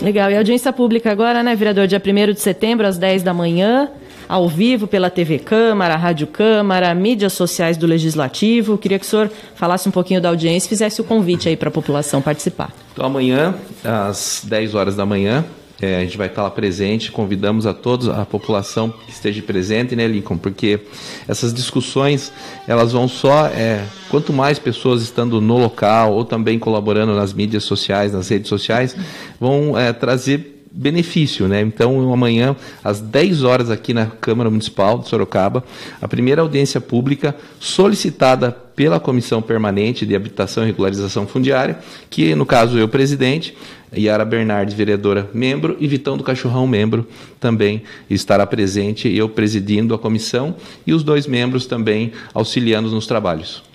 Legal. 0.00 0.30
E 0.30 0.36
audiência 0.36 0.72
pública 0.72 1.10
agora, 1.10 1.42
né, 1.42 1.56
vereador? 1.56 1.86
Dia 1.86 2.00
1 2.04 2.32
de 2.32 2.40
setembro, 2.40 2.86
às 2.86 2.98
10 2.98 3.22
da 3.22 3.34
manhã 3.34 3.90
ao 4.28 4.46
vivo 4.46 4.86
pela 4.86 5.08
TV 5.08 5.38
Câmara, 5.38 5.96
Rádio 5.96 6.26
Câmara, 6.26 6.94
mídias 6.94 7.32
sociais 7.32 7.76
do 7.76 7.86
Legislativo. 7.86 8.76
Queria 8.76 8.98
que 8.98 9.06
o 9.06 9.08
senhor 9.08 9.30
falasse 9.54 9.88
um 9.88 9.92
pouquinho 9.92 10.20
da 10.20 10.28
audiência 10.28 10.66
e 10.66 10.68
fizesse 10.68 11.00
o 11.00 11.04
convite 11.04 11.48
aí 11.48 11.56
para 11.56 11.70
a 11.70 11.72
população 11.72 12.20
participar. 12.20 12.70
Então, 12.92 13.06
amanhã, 13.06 13.54
às 13.82 14.42
10 14.44 14.74
horas 14.74 14.94
da 14.94 15.06
manhã, 15.06 15.44
é, 15.80 15.96
a 15.96 16.00
gente 16.00 16.18
vai 16.18 16.26
estar 16.26 16.42
lá 16.42 16.50
presente, 16.50 17.12
convidamos 17.12 17.64
a 17.66 17.72
todos, 17.72 18.08
a 18.08 18.24
população 18.24 18.90
que 18.90 19.10
esteja 19.10 19.40
presente, 19.42 19.94
né, 19.94 20.08
Lincoln? 20.08 20.36
Porque 20.36 20.80
essas 21.28 21.54
discussões, 21.54 22.32
elas 22.66 22.92
vão 22.92 23.06
só, 23.06 23.46
é, 23.46 23.84
quanto 24.10 24.32
mais 24.32 24.58
pessoas 24.58 25.02
estando 25.02 25.40
no 25.40 25.56
local 25.56 26.14
ou 26.14 26.24
também 26.24 26.58
colaborando 26.58 27.14
nas 27.14 27.32
mídias 27.32 27.62
sociais, 27.62 28.12
nas 28.12 28.28
redes 28.28 28.48
sociais, 28.48 28.96
vão 29.38 29.78
é, 29.78 29.92
trazer 29.92 30.57
benefício, 30.78 31.48
né? 31.48 31.60
Então, 31.60 32.12
amanhã, 32.12 32.54
às 32.84 33.00
10 33.00 33.42
horas, 33.42 33.68
aqui 33.68 33.92
na 33.92 34.06
Câmara 34.06 34.48
Municipal 34.48 35.00
de 35.00 35.08
Sorocaba, 35.08 35.64
a 36.00 36.06
primeira 36.06 36.40
audiência 36.40 36.80
pública 36.80 37.34
solicitada 37.58 38.52
pela 38.52 39.00
Comissão 39.00 39.42
Permanente 39.42 40.06
de 40.06 40.14
Habitação 40.14 40.62
e 40.62 40.66
Regularização 40.66 41.26
Fundiária, 41.26 41.80
que, 42.08 42.32
no 42.36 42.46
caso, 42.46 42.78
eu, 42.78 42.86
presidente, 42.86 43.56
Yara 43.92 44.24
Bernardes, 44.24 44.74
vereadora, 44.74 45.28
membro, 45.34 45.76
e 45.80 45.88
Vitão 45.88 46.16
do 46.16 46.22
Cachorrão, 46.22 46.64
membro, 46.64 47.08
também 47.40 47.82
estará 48.08 48.46
presente, 48.46 49.12
eu 49.12 49.28
presidindo 49.28 49.94
a 49.94 49.98
comissão, 49.98 50.54
e 50.86 50.94
os 50.94 51.02
dois 51.02 51.26
membros 51.26 51.66
também 51.66 52.12
auxiliando 52.32 52.88
nos 52.88 53.04
trabalhos. 53.08 53.67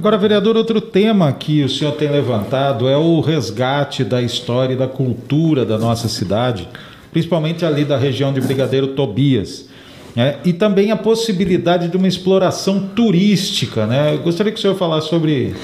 Agora, 0.00 0.16
vereador, 0.16 0.56
outro 0.56 0.80
tema 0.80 1.30
que 1.30 1.62
o 1.62 1.68
senhor 1.68 1.92
tem 1.92 2.10
levantado 2.10 2.88
é 2.88 2.96
o 2.96 3.20
resgate 3.20 4.02
da 4.02 4.22
história 4.22 4.72
e 4.72 4.76
da 4.76 4.88
cultura 4.88 5.62
da 5.62 5.76
nossa 5.76 6.08
cidade, 6.08 6.66
principalmente 7.12 7.66
ali 7.66 7.84
da 7.84 7.98
região 7.98 8.32
de 8.32 8.40
Brigadeiro 8.40 8.94
Tobias. 8.94 9.68
É, 10.16 10.38
e 10.44 10.52
também 10.52 10.90
a 10.90 10.96
possibilidade 10.96 11.88
de 11.88 11.96
uma 11.96 12.08
exploração 12.08 12.88
turística, 12.94 13.86
né? 13.86 14.14
Eu 14.14 14.18
gostaria 14.18 14.52
que 14.52 14.58
o 14.58 14.60
senhor 14.60 14.76
falasse 14.76 15.08
sobre. 15.08 15.54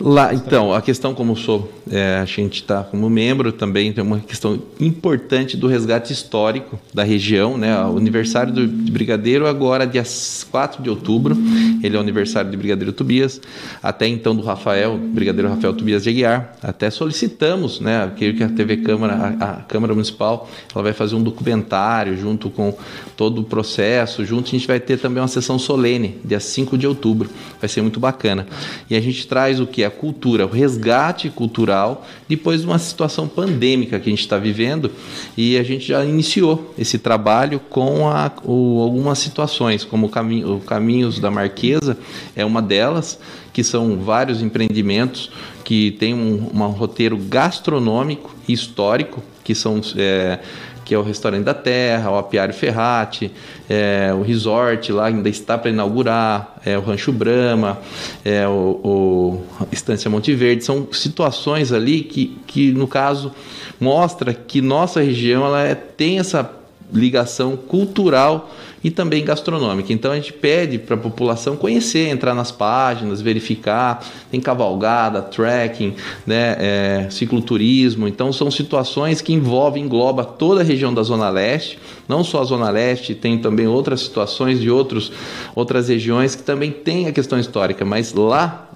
Lá, 0.00 0.34
então, 0.34 0.72
a 0.72 0.82
questão 0.82 1.14
como 1.14 1.36
sou, 1.36 1.70
é, 1.90 2.16
a 2.16 2.24
gente 2.24 2.62
está 2.62 2.82
como 2.82 3.08
membro 3.08 3.52
também 3.52 3.92
tem 3.92 4.02
uma 4.02 4.18
questão 4.18 4.60
importante 4.80 5.56
do 5.56 5.66
resgate 5.66 6.12
histórico 6.12 6.78
da 6.92 7.04
região, 7.04 7.56
né? 7.56 7.76
O 7.84 7.96
aniversário 7.96 8.52
do 8.52 8.66
Brigadeiro 8.66 9.46
agora 9.46 9.86
dia 9.86 10.04
4 10.50 10.82
de 10.82 10.90
outubro, 10.90 11.36
ele 11.82 11.94
é 11.94 11.98
o 11.98 12.02
aniversário 12.02 12.50
de 12.50 12.56
Brigadeiro 12.56 12.92
Tobias, 12.92 13.40
até 13.82 14.08
então 14.08 14.34
do 14.34 14.42
Rafael, 14.42 14.98
Brigadeiro 14.98 15.48
Rafael 15.48 15.72
Tobias 15.72 16.02
de 16.02 16.10
Aguiar. 16.10 16.54
Até 16.62 16.90
solicitamos, 16.90 17.80
né? 17.80 18.10
Que 18.16 18.42
a 18.42 18.48
TV 18.48 18.78
Câmara, 18.78 19.36
a, 19.38 19.44
a 19.44 19.54
Câmara 19.62 19.92
Municipal, 19.92 20.48
ela 20.74 20.82
vai 20.82 20.92
fazer 20.92 21.14
um 21.14 21.22
documentário 21.22 22.16
junto 22.16 22.50
com 22.50 22.74
todo 23.16 23.40
o 23.40 23.44
processo, 23.44 23.91
junto 24.24 24.48
a 24.48 24.50
gente 24.50 24.66
vai 24.66 24.80
ter 24.80 24.98
também 24.98 25.20
uma 25.20 25.28
sessão 25.28 25.58
solene, 25.58 26.18
dia 26.24 26.40
5 26.40 26.76
de 26.78 26.86
outubro. 26.86 27.30
Vai 27.60 27.68
ser 27.68 27.82
muito 27.82 28.00
bacana. 28.00 28.46
E 28.88 28.96
a 28.96 29.00
gente 29.00 29.26
traz 29.26 29.60
o 29.60 29.66
que? 29.66 29.84
A 29.84 29.90
cultura, 29.90 30.46
o 30.46 30.48
resgate 30.48 31.28
cultural, 31.30 32.06
depois 32.28 32.60
de 32.60 32.66
uma 32.66 32.78
situação 32.78 33.28
pandêmica 33.28 33.98
que 33.98 34.08
a 34.08 34.12
gente 34.12 34.20
está 34.20 34.38
vivendo, 34.38 34.90
e 35.36 35.56
a 35.58 35.62
gente 35.62 35.86
já 35.86 36.04
iniciou 36.04 36.74
esse 36.78 36.98
trabalho 36.98 37.60
com 37.60 38.08
a, 38.08 38.30
o, 38.44 38.80
algumas 38.80 39.18
situações, 39.18 39.84
como 39.84 40.06
o, 40.06 40.08
caminho, 40.08 40.56
o 40.56 40.60
Caminhos 40.60 41.18
da 41.18 41.30
Marquesa 41.30 41.98
é 42.34 42.44
uma 42.44 42.62
delas, 42.62 43.18
que 43.52 43.62
são 43.62 43.98
vários 43.98 44.40
empreendimentos 44.40 45.30
que 45.64 45.92
tem 45.92 46.14
um, 46.14 46.50
um 46.54 46.66
roteiro 46.68 47.16
gastronômico 47.16 48.34
e 48.48 48.52
histórico, 48.52 49.22
que 49.44 49.54
são 49.54 49.80
é, 49.96 50.38
que 50.84 50.94
é 50.94 50.98
o 50.98 51.02
Restaurante 51.02 51.44
da 51.44 51.54
Terra, 51.54 52.10
o 52.10 52.18
Apiário 52.18 52.54
Ferrati, 52.54 53.30
é, 53.68 54.12
o 54.14 54.22
resort 54.22 54.92
lá 54.92 55.06
ainda 55.06 55.28
está 55.28 55.56
para 55.56 55.70
inaugurar, 55.70 56.56
é, 56.64 56.76
o 56.76 56.80
Rancho 56.80 57.12
Brama, 57.12 57.78
é, 58.24 58.46
o, 58.46 58.80
o 58.82 59.42
Estância 59.70 60.10
Monte 60.10 60.34
Verde. 60.34 60.64
São 60.64 60.88
situações 60.92 61.72
ali 61.72 62.02
que, 62.02 62.38
que, 62.46 62.72
no 62.72 62.86
caso, 62.86 63.32
mostra 63.80 64.32
que 64.34 64.60
nossa 64.60 65.00
região 65.00 65.44
ela 65.44 65.62
é, 65.62 65.74
tem 65.74 66.18
essa 66.18 66.61
ligação 66.92 67.56
cultural 67.56 68.50
e 68.84 68.90
também 68.90 69.24
gastronômica. 69.24 69.92
Então 69.92 70.10
a 70.10 70.16
gente 70.16 70.32
pede 70.32 70.78
para 70.78 70.94
a 70.96 70.98
população 70.98 71.56
conhecer, 71.56 72.08
entrar 72.08 72.34
nas 72.34 72.50
páginas, 72.50 73.20
verificar. 73.20 74.04
Tem 74.30 74.40
cavalgada, 74.40 75.22
trekking, 75.22 75.94
né, 76.26 76.56
é, 76.58 77.06
cicloturismo. 77.10 78.08
Então 78.08 78.32
são 78.32 78.50
situações 78.50 79.20
que 79.20 79.32
envolvem, 79.32 79.84
engloba 79.84 80.24
toda 80.24 80.60
a 80.60 80.64
região 80.64 80.92
da 80.92 81.02
Zona 81.02 81.30
Leste, 81.30 81.78
não 82.08 82.24
só 82.24 82.40
a 82.40 82.44
Zona 82.44 82.70
Leste, 82.70 83.14
tem 83.14 83.38
também 83.38 83.66
outras 83.66 84.00
situações 84.00 84.60
de 84.60 84.70
outros, 84.70 85.12
outras 85.54 85.88
regiões 85.88 86.34
que 86.34 86.42
também 86.42 86.70
tem 86.70 87.06
a 87.06 87.12
questão 87.12 87.38
histórica, 87.38 87.84
mas 87.84 88.12
lá 88.12 88.68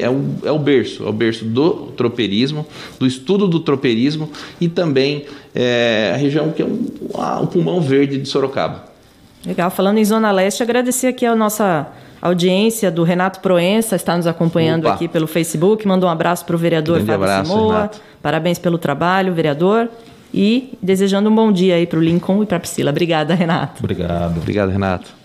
é 0.00 0.08
o, 0.08 0.24
é 0.44 0.50
o 0.50 0.58
berço, 0.58 1.04
é 1.04 1.08
o 1.08 1.12
berço 1.12 1.44
do 1.44 1.88
tropeirismo, 1.96 2.66
do 2.98 3.06
estudo 3.06 3.46
do 3.48 3.60
tropeirismo 3.60 4.30
e 4.60 4.68
também 4.68 5.24
é, 5.54 6.12
a 6.14 6.16
região 6.16 6.50
que 6.50 6.62
é 6.62 6.64
um, 6.64 6.86
o 7.42 7.46
pulmão 7.46 7.80
verde 7.80 8.18
de 8.18 8.28
Sorocaba. 8.28 8.84
Legal. 9.46 9.70
Falando 9.70 9.98
em 9.98 10.04
Zona 10.04 10.30
Leste, 10.30 10.62
agradecer 10.62 11.08
aqui 11.08 11.26
a 11.26 11.34
nossa 11.34 11.88
audiência 12.20 12.90
do 12.90 13.02
Renato 13.02 13.40
Proença, 13.40 13.96
está 13.96 14.16
nos 14.16 14.26
acompanhando 14.26 14.84
Opa. 14.84 14.94
aqui 14.94 15.08
pelo 15.08 15.26
Facebook. 15.26 15.86
Manda 15.86 16.06
um 16.06 16.08
abraço 16.08 16.44
para 16.44 16.54
o 16.54 16.58
vereador 16.58 16.96
Grande 16.96 17.10
Fábio 17.10 17.24
abraço, 17.24 17.50
Simoa. 17.50 17.74
Renato. 17.74 18.00
Parabéns 18.22 18.58
pelo 18.58 18.78
trabalho, 18.78 19.34
vereador. 19.34 19.88
E 20.32 20.78
desejando 20.80 21.28
um 21.28 21.34
bom 21.34 21.52
dia 21.52 21.74
aí 21.74 21.86
para 21.86 21.98
o 21.98 22.02
Lincoln 22.02 22.42
e 22.42 22.46
para 22.46 22.56
a 22.56 22.60
Priscila. 22.60 22.90
Obrigada, 22.90 23.34
Renato. 23.34 23.80
Obrigado. 23.80 24.38
Obrigado, 24.38 24.70
Renato. 24.70 25.21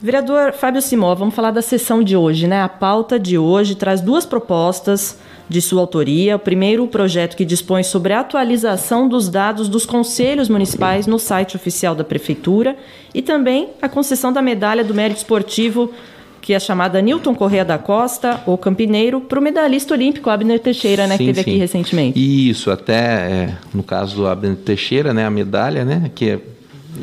Vereador 0.00 0.52
Fábio 0.52 0.80
Simó, 0.80 1.14
vamos 1.14 1.34
falar 1.34 1.50
da 1.50 1.62
sessão 1.62 2.02
de 2.02 2.16
hoje, 2.16 2.46
né? 2.46 2.62
A 2.62 2.68
pauta 2.68 3.18
de 3.18 3.36
hoje 3.36 3.74
traz 3.74 4.00
duas 4.00 4.24
propostas 4.24 5.18
de 5.48 5.60
sua 5.60 5.80
autoria. 5.80 6.36
O 6.36 6.38
primeiro, 6.38 6.84
o 6.84 6.88
projeto 6.88 7.36
que 7.36 7.44
dispõe 7.44 7.82
sobre 7.82 8.12
a 8.12 8.20
atualização 8.20 9.08
dos 9.08 9.28
dados 9.28 9.68
dos 9.68 9.86
conselhos 9.86 10.48
municipais 10.48 11.06
no 11.06 11.18
site 11.18 11.56
oficial 11.56 11.94
da 11.94 12.04
Prefeitura 12.04 12.76
e 13.14 13.22
também 13.22 13.70
a 13.80 13.88
concessão 13.88 14.32
da 14.32 14.42
medalha 14.42 14.84
do 14.84 14.94
mérito 14.94 15.18
esportivo, 15.18 15.92
que 16.40 16.52
é 16.52 16.60
chamada 16.60 17.00
Newton 17.00 17.34
Correia 17.34 17.64
da 17.64 17.78
Costa, 17.78 18.40
ou 18.46 18.56
Campineiro, 18.56 19.20
para 19.20 19.38
o 19.38 19.42
medalhista 19.42 19.94
olímpico 19.94 20.30
Abner 20.30 20.60
Teixeira, 20.60 21.06
né, 21.06 21.16
sim, 21.16 21.24
que 21.24 21.30
esteve 21.30 21.50
aqui 21.50 21.58
recentemente. 21.58 22.48
Isso, 22.50 22.70
até 22.70 22.94
é, 22.94 23.54
no 23.74 23.82
caso 23.82 24.14
do 24.16 24.26
Abner 24.26 24.56
Teixeira, 24.56 25.12
né, 25.12 25.26
a 25.26 25.30
medalha, 25.30 25.84
né, 25.84 26.10
que 26.14 26.30
é, 26.30 26.40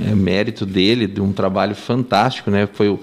é 0.05 0.15
mérito 0.15 0.65
dele, 0.65 1.07
de 1.07 1.21
um 1.21 1.31
trabalho 1.31 1.75
fantástico, 1.75 2.49
né, 2.49 2.67
foi 2.71 2.89
o, 2.89 2.99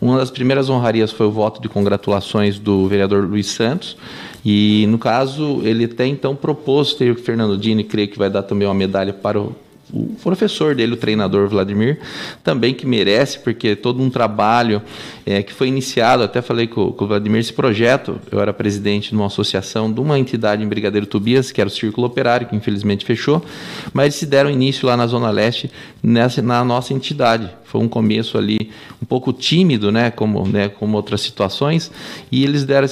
uma 0.00 0.18
das 0.18 0.30
primeiras 0.30 0.70
honrarias 0.70 1.10
foi 1.10 1.26
o 1.26 1.30
voto 1.30 1.60
de 1.60 1.68
congratulações 1.68 2.58
do 2.58 2.86
vereador 2.86 3.24
Luiz 3.24 3.46
Santos, 3.46 3.96
e 4.44 4.86
no 4.88 4.98
caso, 4.98 5.60
ele 5.64 5.84
até 5.84 6.06
então 6.06 6.34
propôs 6.34 6.94
ter 6.94 7.10
o 7.10 7.16
Fernando 7.16 7.56
Dini, 7.56 7.82
creio 7.84 8.08
que 8.08 8.18
vai 8.18 8.30
dar 8.30 8.42
também 8.42 8.66
uma 8.66 8.74
medalha 8.74 9.12
para 9.12 9.40
o 9.40 9.54
o 9.92 10.14
professor 10.22 10.74
dele, 10.74 10.92
o 10.92 10.96
treinador 10.96 11.48
Vladimir, 11.48 11.98
também 12.42 12.74
que 12.74 12.86
merece, 12.86 13.38
porque 13.38 13.74
todo 13.74 14.02
um 14.02 14.10
trabalho 14.10 14.82
é, 15.24 15.42
que 15.42 15.52
foi 15.52 15.68
iniciado, 15.68 16.22
até 16.22 16.42
falei 16.42 16.66
com, 16.66 16.92
com, 16.92 17.04
o 17.04 17.08
Vladimir, 17.08 17.40
esse 17.40 17.52
projeto, 17.52 18.20
eu 18.30 18.40
era 18.40 18.52
presidente 18.52 19.10
de 19.10 19.16
uma 19.16 19.26
associação 19.26 19.92
de 19.92 20.00
uma 20.00 20.18
entidade 20.18 20.62
em 20.62 20.68
Brigadeiro 20.68 21.06
Tobias, 21.06 21.50
que 21.50 21.60
era 21.60 21.68
o 21.68 21.72
Círculo 21.72 22.06
Operário, 22.06 22.46
que 22.46 22.56
infelizmente 22.56 23.04
fechou, 23.04 23.44
mas 23.92 24.04
eles 24.04 24.14
se 24.16 24.26
deram 24.26 24.50
início 24.50 24.86
lá 24.86 24.96
na 24.96 25.06
Zona 25.06 25.30
Leste, 25.30 25.70
nessa, 26.02 26.42
na 26.42 26.64
nossa 26.64 26.92
entidade. 26.92 27.50
Foi 27.68 27.80
um 27.80 27.88
começo 27.88 28.38
ali 28.38 28.70
um 29.00 29.06
pouco 29.06 29.32
tímido, 29.32 29.92
né, 29.92 30.10
como, 30.10 30.46
né, 30.48 30.68
como 30.68 30.96
outras 30.96 31.20
situações, 31.20 31.90
e 32.32 32.42
eles 32.42 32.64
deram 32.64 32.88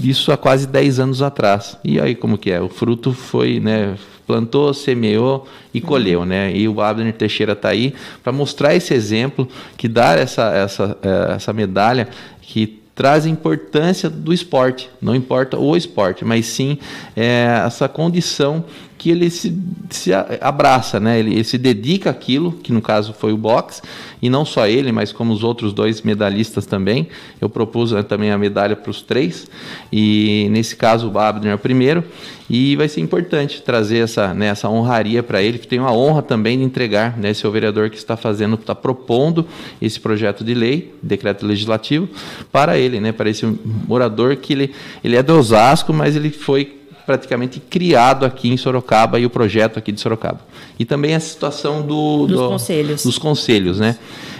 isso 0.00 0.30
há 0.30 0.36
quase 0.36 0.66
10 0.66 1.00
anos 1.00 1.22
atrás. 1.22 1.76
E 1.84 2.00
aí 2.00 2.14
como 2.14 2.38
que 2.38 2.50
é? 2.50 2.60
O 2.60 2.68
fruto 2.68 3.12
foi, 3.12 3.58
né, 3.58 3.96
plantou, 4.26 4.72
semeou 4.72 5.46
e 5.74 5.80
colheu, 5.80 6.24
né? 6.24 6.54
E 6.54 6.68
o 6.68 6.80
Abner 6.80 7.12
Teixeira 7.12 7.52
está 7.52 7.70
aí 7.70 7.92
para 8.22 8.32
mostrar 8.32 8.74
esse 8.74 8.94
exemplo, 8.94 9.48
que 9.76 9.88
dar 9.88 10.16
essa, 10.18 10.50
essa, 10.54 10.98
eh, 11.02 11.34
essa 11.34 11.52
medalha 11.52 12.08
que 12.40 12.80
traz 12.94 13.26
a 13.26 13.28
importância 13.28 14.08
do 14.10 14.32
esporte, 14.32 14.88
não 15.00 15.14
importa 15.14 15.58
o 15.58 15.76
esporte, 15.76 16.24
mas 16.24 16.46
sim 16.46 16.78
é, 17.16 17.62
essa 17.66 17.88
condição 17.88 18.64
que 19.02 19.10
ele 19.10 19.30
se, 19.30 19.52
se 19.90 20.12
abraça, 20.40 21.00
né? 21.00 21.18
Ele, 21.18 21.32
ele, 21.32 21.42
se 21.42 21.58
dedica 21.58 22.08
àquilo, 22.08 22.52
que 22.52 22.72
no 22.72 22.80
caso 22.80 23.12
foi 23.12 23.32
o 23.32 23.36
boxe, 23.36 23.82
e 24.22 24.30
não 24.30 24.44
só 24.44 24.68
ele, 24.68 24.92
mas 24.92 25.10
como 25.10 25.32
os 25.32 25.42
outros 25.42 25.72
dois 25.72 26.02
medalhistas 26.02 26.66
também. 26.66 27.08
Eu 27.40 27.48
propus 27.48 27.90
né, 27.90 28.04
também 28.04 28.30
a 28.30 28.38
medalha 28.38 28.76
para 28.76 28.92
os 28.92 29.02
três, 29.02 29.50
e 29.92 30.46
nesse 30.52 30.76
caso 30.76 31.10
o 31.10 31.18
Abner 31.18 31.50
é 31.50 31.54
o 31.56 31.58
primeiro, 31.58 32.04
e 32.48 32.76
vai 32.76 32.88
ser 32.88 33.00
importante 33.00 33.60
trazer 33.60 33.98
essa, 33.98 34.32
né, 34.32 34.46
essa 34.46 34.68
honraria 34.68 35.20
para 35.20 35.42
ele, 35.42 35.58
que 35.58 35.66
tem 35.66 35.80
uma 35.80 35.92
honra 35.92 36.22
também 36.22 36.56
de 36.58 36.62
entregar, 36.62 37.18
né, 37.18 37.30
esse 37.30 37.44
é 37.44 37.48
o 37.48 37.50
vereador 37.50 37.90
que 37.90 37.96
está 37.96 38.16
fazendo, 38.16 38.54
está 38.54 38.76
propondo 38.76 39.44
esse 39.80 39.98
projeto 39.98 40.44
de 40.44 40.54
lei, 40.54 40.94
decreto 41.02 41.44
legislativo, 41.44 42.08
para 42.52 42.78
ele, 42.78 43.00
né, 43.00 43.10
para 43.10 43.28
esse 43.28 43.44
morador 43.64 44.36
que 44.36 44.52
ele, 44.52 44.72
ele 45.02 45.16
é 45.16 45.24
do 45.24 45.36
Osasco, 45.36 45.92
mas 45.92 46.14
ele 46.14 46.30
foi 46.30 46.81
praticamente 47.04 47.60
criado 47.60 48.24
aqui 48.24 48.50
em 48.50 48.56
Sorocaba 48.56 49.18
e 49.18 49.26
o 49.26 49.30
projeto 49.30 49.78
aqui 49.78 49.92
de 49.92 50.00
Sorocaba. 50.00 50.40
E 50.78 50.84
também 50.84 51.14
a 51.14 51.20
situação 51.20 51.82
do, 51.82 52.26
dos 52.26 52.38
do, 52.38 52.48
conselhos. 52.48 53.02
Dos 53.04 53.18
conselhos, 53.18 53.78
né? 53.78 53.96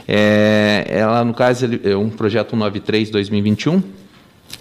É, 0.06 0.86
ela, 0.88 1.24
no 1.24 1.34
caso, 1.34 1.66
é 1.84 1.96
um 1.96 2.10
projeto 2.10 2.56
93-2021, 2.56 3.82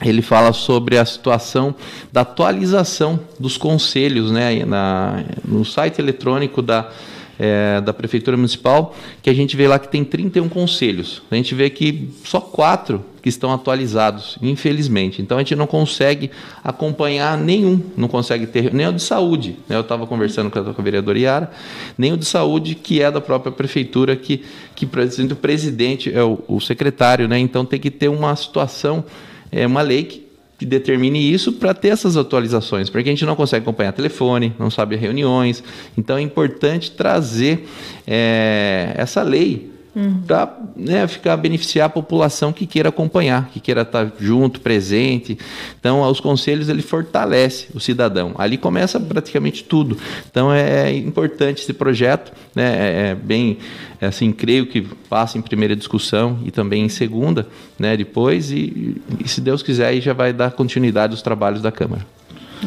ele 0.03 0.21
fala 0.21 0.53
sobre 0.53 0.97
a 0.97 1.05
situação 1.05 1.75
da 2.11 2.21
atualização 2.21 3.19
dos 3.39 3.57
conselhos 3.57 4.31
né, 4.31 4.63
na, 4.65 5.23
no 5.45 5.63
site 5.65 5.99
eletrônico 5.99 6.61
da, 6.61 6.89
é, 7.37 7.81
da 7.81 7.93
Prefeitura 7.93 8.37
Municipal, 8.37 8.95
que 9.21 9.29
a 9.29 9.33
gente 9.33 9.55
vê 9.55 9.67
lá 9.67 9.77
que 9.77 9.87
tem 9.87 10.03
31 10.03 10.49
conselhos. 10.49 11.21
A 11.29 11.35
gente 11.35 11.53
vê 11.53 11.69
que 11.69 12.09
só 12.23 12.39
quatro 12.39 13.03
que 13.21 13.29
estão 13.29 13.53
atualizados, 13.53 14.37
infelizmente. 14.41 15.21
Então 15.21 15.37
a 15.37 15.41
gente 15.41 15.55
não 15.55 15.67
consegue 15.67 16.31
acompanhar 16.63 17.37
nenhum, 17.37 17.81
não 17.95 18.07
consegue 18.07 18.47
ter 18.47 18.73
nem 18.73 18.87
o 18.87 18.93
de 18.93 19.01
saúde. 19.01 19.57
Né? 19.69 19.75
Eu 19.75 19.81
estava 19.81 20.07
conversando 20.07 20.49
com 20.49 20.59
a, 20.59 20.83
vereadora 20.83 21.19
Iara, 21.19 21.51
nem 21.97 22.11
o 22.13 22.17
de 22.17 22.25
saúde, 22.25 22.75
que 22.75 23.01
é 23.01 23.11
da 23.11 23.21
própria 23.21 23.51
prefeitura, 23.51 24.15
que, 24.15 24.43
que 24.75 24.85
o 24.85 25.35
presidente 25.35 26.11
é 26.11 26.23
o, 26.23 26.39
o 26.47 26.59
secretário, 26.59 27.27
né? 27.27 27.37
Então 27.37 27.63
tem 27.63 27.79
que 27.79 27.91
ter 27.91 28.07
uma 28.07 28.35
situação, 28.35 29.03
é 29.51 29.67
uma 29.67 29.81
lei 29.81 30.03
que 30.03 30.31
que 30.61 30.65
determine 30.67 31.33
isso 31.33 31.53
para 31.53 31.73
ter 31.73 31.87
essas 31.87 32.15
atualizações, 32.15 32.87
porque 32.87 33.09
a 33.09 33.11
gente 33.11 33.25
não 33.25 33.35
consegue 33.35 33.63
acompanhar 33.63 33.93
telefone, 33.93 34.53
não 34.59 34.69
sabe 34.69 34.95
reuniões. 34.95 35.63
Então 35.97 36.17
é 36.17 36.21
importante 36.21 36.91
trazer 36.91 37.67
é, 38.05 38.93
essa 38.95 39.23
lei 39.23 39.71
uhum. 39.95 40.21
para 40.25 40.57
né, 40.75 41.07
ficar 41.07 41.37
beneficiar 41.37 41.87
a 41.87 41.89
população 41.89 42.51
que 42.51 42.65
queira 42.65 42.89
acompanhar, 42.89 43.49
que 43.49 43.59
queira 43.59 43.81
estar 43.81 44.05
tá 44.05 44.11
junto, 44.19 44.61
presente. 44.61 45.37
Então, 45.79 46.01
os 46.01 46.19
conselhos 46.19 46.69
ele 46.69 46.81
fortalece 46.81 47.67
o 47.73 47.79
cidadão. 47.79 48.33
Ali 48.37 48.57
começa 48.57 48.99
praticamente 48.99 49.63
tudo. 49.63 49.97
Então, 50.29 50.51
é 50.51 50.93
importante 50.93 51.61
esse 51.61 51.73
projeto, 51.73 52.31
né, 52.55 52.75
é, 52.77 53.09
é 53.09 53.15
bem 53.15 53.57
é 53.99 54.07
assim, 54.07 54.31
creio 54.31 54.65
que 54.65 54.81
passa 54.81 55.37
em 55.37 55.41
primeira 55.41 55.75
discussão 55.75 56.39
e 56.43 56.49
também 56.49 56.83
em 56.83 56.89
segunda, 56.89 57.47
né, 57.77 57.95
depois 57.95 58.51
e, 58.51 58.99
e 59.23 59.27
se 59.27 59.39
Deus 59.39 59.61
quiser 59.61 59.87
aí 59.87 60.01
já 60.01 60.11
vai 60.11 60.33
dar 60.33 60.51
continuidade 60.51 61.13
aos 61.13 61.21
trabalhos 61.21 61.61
da 61.61 61.71
Câmara. 61.71 62.03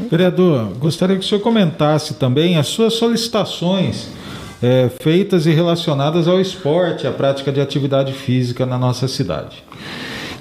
Vereador, 0.09 0.73
gostaria 0.79 1.17
que 1.17 1.25
o 1.25 1.29
senhor 1.29 1.41
comentasse 1.41 2.15
também 2.15 2.57
as 2.57 2.69
suas 2.69 2.95
solicitações 2.95 4.09
é, 4.63 4.91
feitas 5.01 5.47
e 5.47 5.51
relacionadas 5.51 6.29
ao 6.29 6.41
esporte, 6.41 7.07
à 7.07 7.13
prática 7.13 7.53
de 7.53 7.61
atividade 7.61 8.13
física 8.13 8.65
na 8.65 8.79
nossa 8.79 9.09
cidade. 9.09 9.63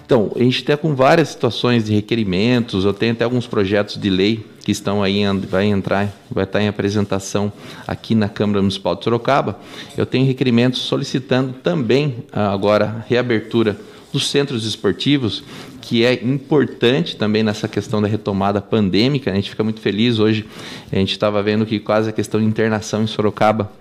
Então, 0.06 0.32
a 0.36 0.40
gente 0.40 0.58
está 0.58 0.76
com 0.76 0.94
várias 0.94 1.30
situações 1.30 1.86
de 1.86 1.94
requerimentos, 1.94 2.84
eu 2.84 2.94
tenho 2.94 3.14
até 3.14 3.24
alguns 3.24 3.48
projetos 3.48 3.98
de 3.98 4.10
lei 4.10 4.46
que 4.64 4.72
estão 4.72 5.02
aí, 5.02 5.24
vai 5.50 5.66
entrar, 5.66 6.10
vai 6.30 6.44
estar 6.44 6.62
em 6.62 6.68
apresentação 6.68 7.52
aqui 7.88 8.14
na 8.14 8.30
Câmara 8.30 8.62
Municipal 8.62 8.96
de 8.96 9.04
Sorocaba. 9.04 9.60
Eu 9.98 10.06
tenho 10.06 10.26
requerimentos 10.26 10.82
solicitando 10.82 11.54
também 11.54 12.26
ah, 12.32 12.52
agora 12.52 13.06
reabertura 13.08 13.78
dos 14.12 14.30
centros 14.30 14.66
esportivos, 14.66 15.44
que 15.82 16.06
é 16.06 16.14
importante 16.14 17.16
também 17.16 17.42
nessa 17.42 17.68
questão 17.68 18.02
da 18.02 18.08
retomada 18.08 18.62
pandêmica. 18.62 19.32
A 19.32 19.36
gente 19.36 19.50
fica 19.50 19.64
muito 19.64 19.82
feliz 19.82 20.20
hoje. 20.20 20.46
A 20.92 20.96
gente 20.96 21.12
estava 21.12 21.42
vendo 21.42 21.66
que 21.66 21.80
quase 21.80 22.10
a 22.10 22.14
questão 22.14 22.40
de 22.40 22.46
internação 22.46 23.04
em 23.04 23.08
Sorocaba 23.08 23.72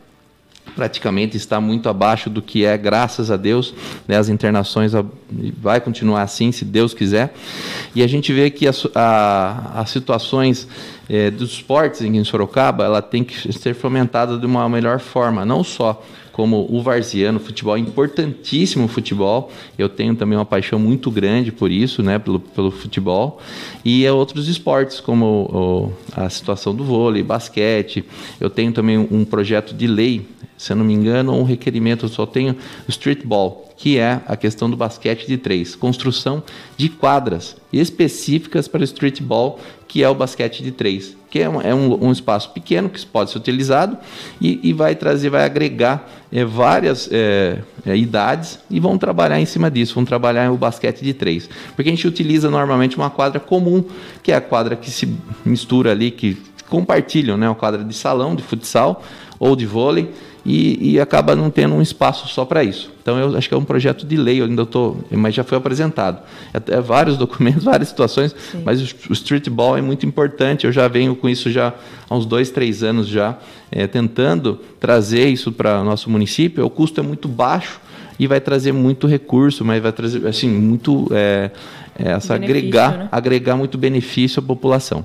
praticamente 0.75 1.37
está 1.37 1.61
muito 1.61 1.89
abaixo 1.89 2.29
do 2.29 2.43
que 2.43 2.65
é, 2.65 2.77
graças 2.77 3.31
a 3.31 3.37
Deus. 3.37 3.75
Né, 4.07 4.17
as 4.17 4.29
internações 4.29 4.93
vai 5.59 5.81
continuar 5.81 6.23
assim, 6.23 6.53
se 6.53 6.65
Deus 6.65 6.95
quiser. 6.95 7.35
E 7.95 8.03
a 8.03 8.07
gente 8.07 8.33
vê 8.33 8.51
que 8.51 8.67
as, 8.67 8.87
a, 8.95 9.81
as 9.81 9.91
situações 9.91 10.67
é, 11.09 11.31
dos 11.31 11.53
esportes 11.53 12.01
em 12.03 12.25
Sorocaba, 12.25 12.85
ela 12.85 13.03
tem 13.03 13.23
que 13.25 13.53
ser 13.53 13.75
fomentada 13.75 14.39
de 14.39 14.47
uma 14.47 14.69
melhor 14.69 15.01
forma, 15.01 15.45
não 15.45 15.63
só 15.63 16.03
como 16.33 16.67
o 16.71 16.83
varziano, 16.83 17.39
futebol 17.39 17.77
importantíssimo 17.77 18.89
futebol. 18.89 19.53
Eu 19.79 19.89
tenho 19.89 20.17
também 20.17 20.37
uma 20.37 20.45
paixão 20.45 20.79
muito 20.79 21.11
grande 21.11 21.53
por 21.53 21.71
isso, 21.71 22.03
né, 22.03 22.19
pelo, 22.19 22.41
pelo 22.41 22.71
futebol. 22.71 23.41
E 23.85 24.05
é 24.07 24.11
outros 24.13 24.49
esportes, 24.49 24.99
como 24.99 25.27
o, 25.53 25.93
a 26.19 26.31
situação 26.31 26.75
do 26.75 26.83
vôlei, 26.83 27.23
basquete. 27.23 28.05
Eu 28.41 28.49
tenho 28.49 28.73
também 28.73 28.97
um 28.99 29.25
projeto 29.25 29.75
de 29.75 29.87
lei, 29.87 30.27
se 30.63 30.73
eu 30.73 30.77
não 30.77 30.85
me 30.85 30.93
engano, 30.93 31.33
um 31.33 31.43
requerimento, 31.43 32.07
eu 32.07 32.09
só 32.09 32.25
tenho 32.25 32.57
streetball, 32.89 33.69
que 33.77 33.99
é 33.99 34.21
a 34.27 34.37
questão 34.37 34.71
do 34.71 34.77
basquete 34.77 35.27
de 35.27 35.37
três, 35.37 35.75
construção 35.75 36.43
de 36.77 36.89
quadras 36.89 37.57
específicas 37.73 38.69
para 38.69 38.85
streetball, 38.85 39.59
que 39.89 40.03
é 40.05 40.09
o 40.09 40.15
basquete 40.15 40.63
de 40.63 40.71
três 40.71 41.17
que 41.33 41.41
é 41.41 41.49
um, 41.49 41.63
é 41.63 41.75
um, 41.75 42.09
um 42.09 42.13
espaço 42.13 42.51
pequeno 42.51 42.91
que 42.91 43.07
pode 43.07 43.31
ser 43.31 43.39
utilizado 43.39 43.97
e, 44.39 44.61
e 44.63 44.75
vai 44.75 44.95
trazer, 44.95 45.31
vai 45.31 45.47
agregar 45.47 46.07
é, 46.31 46.45
várias 46.45 47.09
é, 47.11 47.59
é, 47.87 47.97
idades 47.97 48.59
e 48.69 48.79
vão 48.79 48.99
trabalhar 48.99 49.41
em 49.41 49.47
cima 49.47 49.71
disso, 49.71 49.95
vão 49.95 50.05
trabalhar 50.05 50.53
o 50.53 50.59
basquete 50.59 51.01
de 51.01 51.15
três. 51.15 51.49
Porque 51.75 51.89
a 51.89 51.93
gente 51.93 52.07
utiliza 52.07 52.51
normalmente 52.51 52.99
uma 52.99 53.09
quadra 53.09 53.41
comum, 53.41 53.83
que 54.23 54.31
é 54.31 54.37
a 54.37 54.43
quadra 54.43 54.77
que 54.77 54.91
se 54.91 55.09
mistura 55.43 55.93
ali, 55.93 56.11
que 56.11 56.37
compartilham, 56.69 57.39
né? 57.39 57.49
Uma 57.49 57.55
quadra 57.55 57.83
de 57.83 57.95
salão, 57.95 58.37
de 58.37 58.43
futsal 58.43 59.03
ou 59.39 59.57
de 59.57 59.65
vôlei 59.65 60.11
e, 60.45 60.93
e 60.93 61.01
acaba 61.01 61.37
não 61.37 61.51
tendo 61.51 61.75
um 61.75 61.83
espaço 61.83 62.29
só 62.29 62.45
para 62.45 62.65
isso. 62.65 62.91
Então 63.01 63.19
eu 63.19 63.37
acho 63.37 63.49
que 63.49 63.55
é 63.55 63.57
um 63.57 63.65
projeto 63.65 64.07
de 64.07 64.17
lei, 64.17 64.41
eu 64.41 64.45
ainda 64.45 64.63
estou, 64.63 65.05
mas 65.11 65.35
já 65.35 65.45
foi 65.45 65.57
apresentado. 65.59 66.23
É, 66.53 66.77
é 66.77 66.81
vários 66.81 67.17
documentos, 67.19 67.65
várias 67.65 67.89
situações, 67.89 68.35
Sim. 68.51 68.63
mas 68.65 68.81
o, 68.81 68.95
o 69.11 69.13
streetball 69.13 69.77
é 69.77 69.83
muito 69.83 70.05
importante. 70.05 70.67
Eu 70.67 70.73
já 70.73 70.89
venho 70.89 71.15
com 71.15 71.29
isso 71.29 71.51
já 71.51 71.73
há 72.09 72.15
uns 72.15 72.27
dois, 72.27 72.51
três 72.51 72.83
anos 72.83 73.07
já, 73.07 73.37
é, 73.71 73.87
tentando 73.87 74.59
trazer 74.81 75.29
isso 75.29 75.53
para 75.53 75.81
o 75.81 75.85
nosso 75.85 76.11
município. 76.11 76.65
O 76.65 76.71
custo 76.71 77.01
é 77.01 77.03
muito 77.03 77.29
baixo 77.29 77.81
e 78.19 78.27
vai 78.27 78.41
trazer 78.41 78.73
muito 78.73 79.07
recurso, 79.07 79.65
mas 79.65 79.83
vai 79.83 79.93
trazer 79.93 80.27
assim 80.27 80.49
muito 80.49 81.09
é, 81.13 81.51
é 81.99 82.11
essa 82.13 82.35
agregar, 82.35 82.99
né? 82.99 83.09
agregar 83.13 83.57
muito 83.57 83.79
benefício 83.79 84.41
à 84.41 84.43
população. 84.43 85.05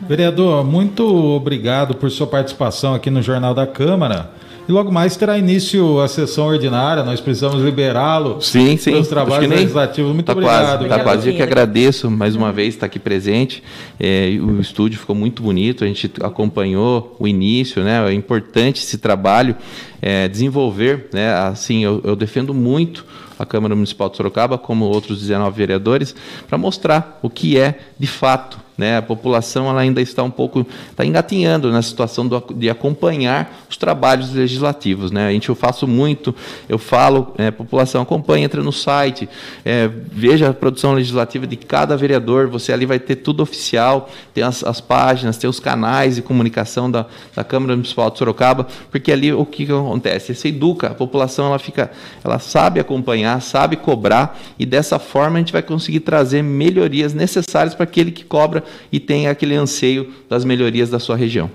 Vereador, 0.00 0.64
muito 0.64 1.04
obrigado 1.04 1.94
por 1.94 2.10
sua 2.10 2.26
participação 2.26 2.94
aqui 2.94 3.10
no 3.10 3.20
Jornal 3.20 3.52
da 3.52 3.66
Câmara. 3.66 4.30
E 4.68 4.72
logo 4.72 4.92
mais 4.92 5.16
terá 5.16 5.38
início 5.38 5.98
a 5.98 6.06
sessão 6.06 6.46
ordinária, 6.46 7.02
nós 7.02 7.22
precisamos 7.22 7.62
liberá-lo 7.62 8.38
sim, 8.42 8.76
sim. 8.76 8.90
para 8.90 9.00
os 9.00 9.08
trabalhos 9.08 9.48
legislativos. 9.48 10.12
Muito 10.12 10.26
tá 10.26 10.32
obrigado. 10.32 10.80
Quase, 10.80 10.88
tá 10.88 11.00
quase. 11.00 11.28
Eu 11.30 11.34
que 11.34 11.42
agradeço 11.42 12.10
mais 12.10 12.36
uma 12.36 12.52
vez 12.52 12.74
estar 12.74 12.84
aqui 12.84 12.98
presente. 12.98 13.62
É, 13.98 14.36
o 14.38 14.60
estúdio 14.60 15.00
ficou 15.00 15.16
muito 15.16 15.42
bonito, 15.42 15.84
a 15.84 15.86
gente 15.86 16.12
acompanhou 16.22 17.16
o 17.18 17.26
início, 17.26 17.82
né? 17.82 18.10
É 18.10 18.12
importante 18.12 18.82
esse 18.82 18.98
trabalho, 18.98 19.56
é, 20.02 20.28
desenvolver, 20.28 21.08
né? 21.14 21.32
Assim, 21.32 21.82
eu, 21.82 22.02
eu 22.04 22.14
defendo 22.14 22.52
muito 22.52 23.06
a 23.38 23.46
Câmara 23.46 23.74
Municipal 23.74 24.10
de 24.10 24.18
Sorocaba, 24.18 24.58
como 24.58 24.84
outros 24.84 25.18
19 25.20 25.56
vereadores, 25.56 26.14
para 26.46 26.58
mostrar 26.58 27.18
o 27.22 27.30
que 27.30 27.58
é 27.58 27.78
de 27.98 28.06
fato 28.06 28.67
né? 28.78 28.98
A 28.98 29.02
população 29.02 29.68
ela 29.68 29.80
ainda 29.80 30.00
está 30.00 30.22
um 30.22 30.30
pouco 30.30 30.64
está 30.88 31.04
engatinhando 31.04 31.72
na 31.72 31.82
situação 31.82 32.28
do, 32.28 32.40
de 32.54 32.70
acompanhar 32.70 33.66
os 33.68 33.76
trabalhos 33.76 34.32
legislativos. 34.32 35.10
Né? 35.10 35.26
A 35.26 35.32
gente 35.32 35.48
eu 35.48 35.56
faço 35.56 35.86
muito, 35.88 36.32
eu 36.68 36.78
falo, 36.78 37.34
é, 37.36 37.50
população 37.50 38.02
acompanha, 38.02 38.44
entra 38.44 38.62
no 38.62 38.72
site, 38.72 39.28
é, 39.64 39.90
veja 40.12 40.50
a 40.50 40.54
produção 40.54 40.92
legislativa 40.92 41.44
de 41.44 41.56
cada 41.56 41.96
vereador, 41.96 42.46
você 42.46 42.72
ali 42.72 42.86
vai 42.86 43.00
ter 43.00 43.16
tudo 43.16 43.42
oficial, 43.42 44.08
tem 44.32 44.44
as, 44.44 44.62
as 44.62 44.80
páginas, 44.80 45.36
tem 45.36 45.50
os 45.50 45.58
canais 45.58 46.14
de 46.14 46.22
comunicação 46.22 46.88
da, 46.88 47.06
da 47.34 47.42
Câmara 47.42 47.74
Municipal 47.74 48.10
de 48.10 48.18
Sorocaba, 48.18 48.68
porque 48.92 49.10
ali 49.10 49.32
o 49.32 49.44
que, 49.44 49.66
que 49.66 49.72
acontece? 49.72 50.34
Você 50.34 50.48
educa, 50.48 50.88
a 50.88 50.94
população 50.94 51.46
ela 51.46 51.58
fica, 51.58 51.90
ela 52.22 52.38
sabe 52.38 52.78
acompanhar, 52.78 53.42
sabe 53.42 53.76
cobrar, 53.76 54.38
e 54.56 54.64
dessa 54.64 55.00
forma 55.00 55.36
a 55.36 55.40
gente 55.40 55.52
vai 55.52 55.62
conseguir 55.62 56.00
trazer 56.00 56.42
melhorias 56.42 57.12
necessárias 57.12 57.74
para 57.74 57.82
aquele 57.84 58.12
que 58.12 58.24
cobra 58.24 58.62
e 58.90 59.00
tem 59.00 59.28
aquele 59.28 59.54
anseio 59.54 60.12
das 60.28 60.44
melhorias 60.44 60.90
da 60.90 60.98
sua 60.98 61.16
região. 61.16 61.50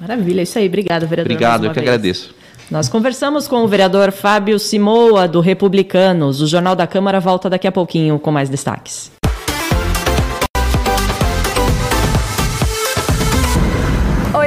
Maravilha, 0.00 0.42
isso 0.42 0.58
aí. 0.58 0.66
Obrigado, 0.66 1.06
vereador. 1.06 1.32
Obrigado, 1.32 1.64
eu 1.64 1.70
que 1.70 1.80
vez. 1.80 1.88
agradeço. 1.88 2.34
Nós 2.70 2.88
conversamos 2.88 3.46
com 3.46 3.62
o 3.62 3.68
vereador 3.68 4.10
Fábio 4.10 4.58
Simoa, 4.58 5.28
do 5.28 5.40
Republicanos. 5.40 6.42
O 6.42 6.46
Jornal 6.46 6.74
da 6.74 6.86
Câmara 6.86 7.20
volta 7.20 7.48
daqui 7.48 7.66
a 7.66 7.72
pouquinho 7.72 8.18
com 8.18 8.32
mais 8.32 8.48
destaques. 8.48 9.12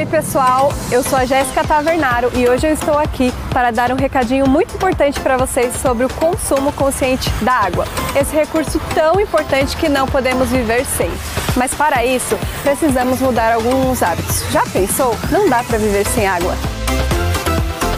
Pessoal. 0.10 0.74
Eu 0.92 1.04
sou 1.04 1.18
a 1.18 1.26
Jéssica 1.26 1.64
Tavernaro 1.64 2.32
e 2.36 2.50
hoje 2.50 2.68
eu 2.68 2.74
estou 2.74 2.98
aqui 2.98 3.32
para 3.54 3.72
dar 3.72 3.92
um 3.92 3.96
recadinho 3.96 4.48
muito 4.48 4.76
importante 4.76 5.20
para 5.20 5.38
vocês 5.38 5.76
sobre 5.76 6.04
o 6.04 6.10
consumo 6.10 6.74
consciente 6.74 7.30
da 7.42 7.54
água. 7.54 7.86
Esse 8.20 8.36
recurso 8.36 8.82
tão 8.94 9.20
importante 9.20 9.78
que 9.78 9.88
não 9.88 10.08
podemos 10.08 10.50
viver 10.50 10.84
sem. 10.86 11.12
Mas 11.56 11.74
para 11.74 12.04
isso, 12.04 12.38
precisamos 12.64 13.20
mudar 13.22 13.54
alguns 13.54 14.02
hábitos. 14.02 14.44
Já 14.52 14.64
pensou? 14.64 15.16
Não 15.32 15.48
dá 15.48 15.64
para 15.64 15.78
viver 15.78 16.06
sem 16.08 16.28
água. 16.28 16.56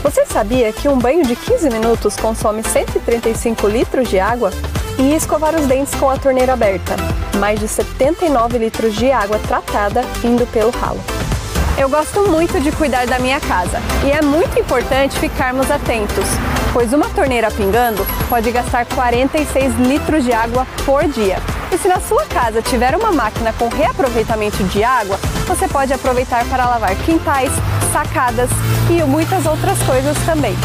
Você 0.04 0.26
sabia 0.26 0.74
que 0.74 0.90
um 0.90 0.98
banho 0.98 1.24
de 1.24 1.36
15 1.36 1.70
minutos 1.70 2.18
consome 2.18 2.64
135 2.64 3.68
litros 3.68 4.10
de 4.10 4.20
água? 4.20 4.52
E 5.00 5.16
escovar 5.16 5.56
os 5.56 5.66
dentes 5.66 5.96
com 5.96 6.10
a 6.10 6.18
torneira 6.18 6.54
aberta, 6.54 6.96
mais 7.38 7.60
de 7.60 7.68
79 7.68 8.58
litros 8.58 8.94
de 8.96 9.12
água 9.12 9.40
tratada 9.40 10.04
indo 10.24 10.46
pelo 10.48 10.70
ralo. 10.70 11.00
Eu 11.78 11.90
gosto 11.90 12.28
muito 12.30 12.60
de 12.60 12.72
cuidar 12.72 13.08
da 13.08 13.18
minha 13.18 13.40
casa 13.40 13.80
e 14.06 14.12
é 14.12 14.22
muito 14.22 14.60
importante 14.60 15.18
ficarmos 15.20 15.72
atentos, 15.72 16.26
pois 16.74 16.94
uma 16.94 17.10
torneira 17.10 17.50
pingando 17.50 18.06
pode 18.30 18.52
gastar 18.52 18.86
46 18.86 19.76
litros 19.80 20.24
de 20.24 20.34
água 20.34 20.68
por 20.86 21.08
dia. 21.08 21.38
E 21.72 21.78
se 21.78 21.88
na 21.88 22.00
sua 22.00 22.26
casa 22.26 22.62
tiver 22.62 22.96
uma 22.96 23.12
máquina 23.12 23.54
com 23.54 23.70
reaproveitamento 23.70 24.64
de 24.66 24.84
água, 24.84 25.18
você 25.48 25.68
pode 25.68 25.94
aproveitar 25.94 26.46
para 26.46 26.68
lavar 26.68 26.96
quintais, 26.98 27.52
sacadas 27.92 28.50
e 28.90 29.02
muitas 29.04 29.46
outras 29.46 29.82
coisas 29.84 30.18
também. 30.26 30.56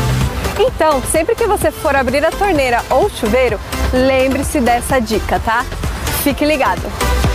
Então, 0.59 1.01
sempre 1.13 1.35
que 1.35 1.47
você 1.47 1.71
for 1.71 1.95
abrir 1.95 2.25
a 2.25 2.31
torneira 2.31 2.83
ou 2.91 3.09
chuveiro, 3.09 3.61
lembre-se 3.93 4.61
dessa 4.61 4.99
dica, 4.99 5.39
tá? 5.39 5.65
Fique 6.23 6.45
ligado! 6.45 7.26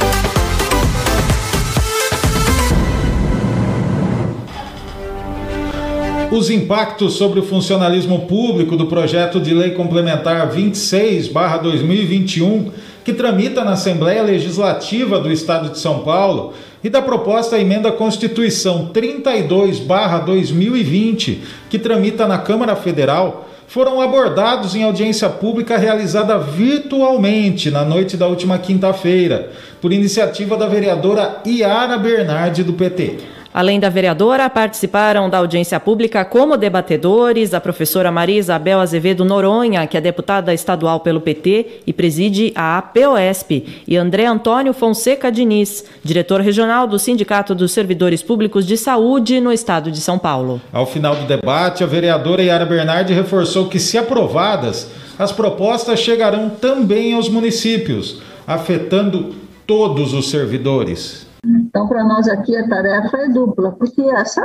Os 6.31 6.49
impactos 6.49 7.13
sobre 7.15 7.41
o 7.41 7.43
funcionalismo 7.43 8.21
público 8.21 8.77
do 8.77 8.87
projeto 8.87 9.37
de 9.37 9.53
lei 9.53 9.71
complementar 9.71 10.49
26/2021, 10.49 12.71
que 13.03 13.11
tramita 13.11 13.65
na 13.65 13.73
Assembleia 13.73 14.23
Legislativa 14.23 15.19
do 15.19 15.29
Estado 15.29 15.71
de 15.71 15.77
São 15.77 15.99
Paulo, 15.99 16.53
e 16.81 16.89
da 16.89 17.01
proposta 17.01 17.59
emenda 17.59 17.89
à 17.89 17.91
Constituição 17.91 18.91
32/2020, 18.93 21.39
que 21.69 21.77
tramita 21.77 22.25
na 22.25 22.37
Câmara 22.37 22.77
Federal, 22.77 23.49
foram 23.67 23.99
abordados 24.01 24.73
em 24.73 24.83
audiência 24.83 25.27
pública 25.29 25.77
realizada 25.77 26.37
virtualmente 26.37 27.69
na 27.69 27.83
noite 27.83 28.15
da 28.15 28.27
última 28.27 28.57
quinta-feira, 28.57 29.51
por 29.81 29.91
iniciativa 29.91 30.55
da 30.55 30.67
vereadora 30.67 31.41
Iara 31.45 31.97
Bernardi 31.97 32.63
do 32.63 32.71
PT. 32.73 33.40
Além 33.53 33.81
da 33.81 33.89
vereadora, 33.89 34.49
participaram 34.49 35.29
da 35.29 35.39
audiência 35.39 35.77
pública 35.77 36.23
como 36.23 36.55
debatedores 36.55 37.53
a 37.53 37.59
professora 37.59 38.09
Maria 38.09 38.39
Isabel 38.39 38.79
Azevedo 38.79 39.25
Noronha, 39.25 39.85
que 39.85 39.97
é 39.97 40.01
deputada 40.01 40.53
estadual 40.53 41.01
pelo 41.01 41.19
PT 41.19 41.81
e 41.85 41.91
preside 41.91 42.53
a 42.55 42.77
APOSP, 42.77 43.83
e 43.85 43.97
André 43.97 44.25
Antônio 44.25 44.73
Fonseca 44.73 45.29
Diniz, 45.29 45.83
diretor 46.01 46.39
regional 46.39 46.87
do 46.87 46.97
Sindicato 46.97 47.53
dos 47.53 47.73
Servidores 47.73 48.23
Públicos 48.23 48.65
de 48.65 48.77
Saúde 48.77 49.41
no 49.41 49.51
estado 49.51 49.91
de 49.91 49.99
São 49.99 50.17
Paulo. 50.17 50.61
Ao 50.71 50.85
final 50.85 51.17
do 51.17 51.25
debate, 51.25 51.83
a 51.83 51.87
vereadora 51.87 52.41
Yara 52.41 52.65
Bernardi 52.65 53.13
reforçou 53.13 53.67
que, 53.67 53.79
se 53.79 53.97
aprovadas, 53.97 54.89
as 55.19 55.33
propostas 55.33 55.99
chegarão 55.99 56.49
também 56.49 57.13
aos 57.13 57.27
municípios, 57.27 58.21
afetando 58.47 59.35
todos 59.67 60.13
os 60.13 60.29
servidores. 60.29 61.30
Então, 61.71 61.87
para 61.87 62.03
nós 62.03 62.27
aqui 62.27 62.53
a 62.57 62.67
tarefa 62.67 63.17
é 63.17 63.29
dupla, 63.29 63.71
porque 63.71 64.01
essa 64.01 64.41